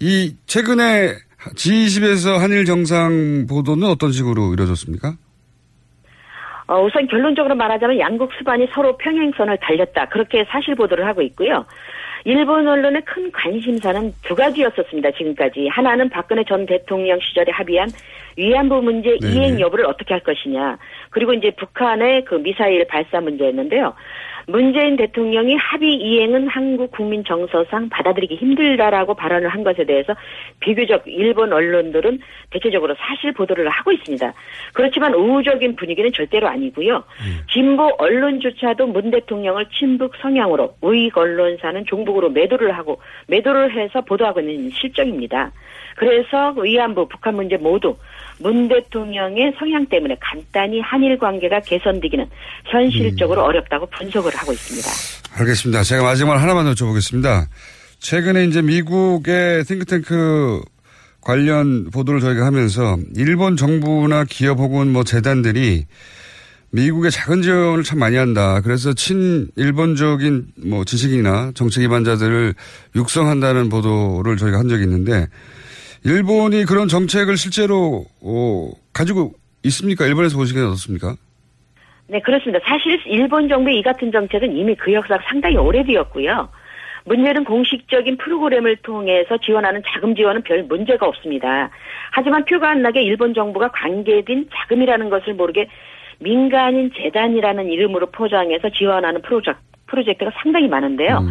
[0.00, 1.14] 이 최근에
[1.50, 5.14] G20에서 한일 정상 보도는 어떤 식으로 이루어졌습니까?
[6.66, 10.08] 어, 우선 결론적으로 말하자면 양국 수반이 서로 평행선을 달렸다.
[10.08, 11.66] 그렇게 사실 보도를 하고 있고요.
[12.24, 15.10] 일본 언론의 큰 관심사는 두 가지였었습니다.
[15.12, 15.68] 지금까지.
[15.68, 17.90] 하나는 박근혜 전 대통령 시절에 합의한
[18.38, 19.34] 위안부 문제 네네.
[19.34, 20.78] 이행 여부를 어떻게 할 것이냐.
[21.10, 23.92] 그리고 이제 북한의 그 미사일 발사 문제였는데요.
[24.46, 30.14] 문재인 대통령이 합의 이행은 한국 국민 정서상 받아들이기 힘들다라고 발언을 한 것에 대해서
[30.60, 32.20] 비교적 일본 언론들은
[32.50, 34.32] 대체적으로 사실 보도를 하고 있습니다.
[34.72, 37.04] 그렇지만 우호적인 분위기는 절대로 아니고요.
[37.52, 44.70] 진보 언론조차도 문 대통령을 친북 성향으로 우익 언론사는 종북으로 매도를 하고 매도를 해서 보도하고 있는
[44.70, 45.52] 실정입니다.
[45.96, 47.96] 그래서 위안부 북한 문제 모두
[48.40, 52.26] 문 대통령의 성향 때문에 간단히 한일 관계가 개선되기는
[52.66, 54.88] 현실적으로 어렵다고 분석을 하고 있습니다.
[55.40, 55.82] 알겠습니다.
[55.82, 57.46] 제가 마지막 하나만 여쭤보겠습니다.
[57.98, 60.60] 최근에 이제 미국의 싱크탱크
[61.20, 65.86] 관련 보도를 저희가 하면서 일본 정부나 기업 혹은 뭐 재단들이
[66.70, 68.60] 미국의 작은 지원을 참 많이 한다.
[68.60, 72.54] 그래서 친일본적인 뭐 지식인이나 정책 기반자들을
[72.96, 75.28] 육성한다는 보도를 저희가 한 적이 있는데
[76.04, 79.32] 일본이 그런 정책을 실제로 어, 가지고
[79.64, 80.06] 있습니까?
[80.06, 81.14] 일본에서 보시기엔 어떻습니까?
[82.08, 82.60] 네, 그렇습니다.
[82.66, 86.50] 사실 일본 정부의 이 같은 정책은 이미 그 역사가 상당히 오래되었고요.
[87.06, 91.70] 문제는 공식적인 프로그램을 통해서 지원하는 자금 지원은 별 문제가 없습니다.
[92.12, 95.68] 하지만 표가 안 나게 일본 정부가 관계된 자금이라는 것을 모르게
[96.18, 99.60] 민간인 재단이라는 이름으로 포장해서 지원하는 프로젝트,
[99.94, 101.26] 프로젝트가 상당히 많은데요.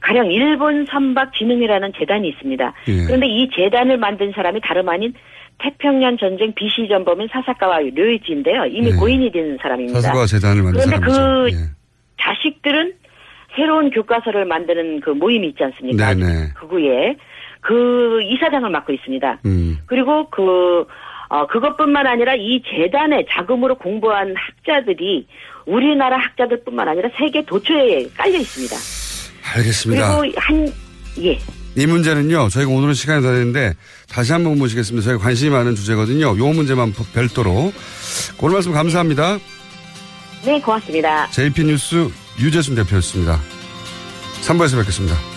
[0.00, 2.72] 가령 일본 선박 진흥이라는 재단이 있습니다.
[2.88, 3.04] 예.
[3.06, 5.14] 그런데 이 재단을 만든 사람이 다름 아닌
[5.58, 8.66] 태평양 전쟁 BC 전범인 사사카와 료이지인데요.
[8.66, 8.96] 이미 예.
[8.96, 10.00] 고인이 된 사람입니다.
[10.00, 11.56] 사사카와 재단을 만든 그런데 사람이죠.
[11.56, 11.60] 예.
[11.60, 11.70] 그
[12.20, 12.92] 자식들은
[13.56, 16.14] 새로운 교과서를 만드는 그 모임이 있지 않습니까?
[16.14, 16.52] 네네.
[16.54, 17.16] 그구에
[17.60, 19.40] 그 이사장을 맡고 있습니다.
[19.46, 19.78] 음.
[19.86, 20.86] 그리고 그,
[21.28, 25.26] 어, 그것뿐만 아니라 이 재단의 자금으로 공부한 학자들이
[25.66, 28.76] 우리나라 학자들뿐만 아니라 세계 도처에 깔려 있습니다.
[29.54, 30.20] 알겠습니다.
[30.20, 30.72] 그리고 한,
[31.22, 31.38] 예.
[31.76, 33.74] 이 문제는요, 저희가 오늘은 시간이 다 됐는데,
[34.08, 35.04] 다시 한번 모시겠습니다.
[35.04, 36.36] 저희가 관심이 많은 주제거든요.
[36.38, 37.72] 요 문제만 별도로.
[38.40, 39.38] 오늘 말씀 감사합니다.
[40.44, 41.28] 네, 고맙습니다.
[41.30, 42.08] JP 뉴스
[42.40, 43.40] 유재순 대표였습니다.
[44.42, 45.33] 3부에서 뵙겠습니다.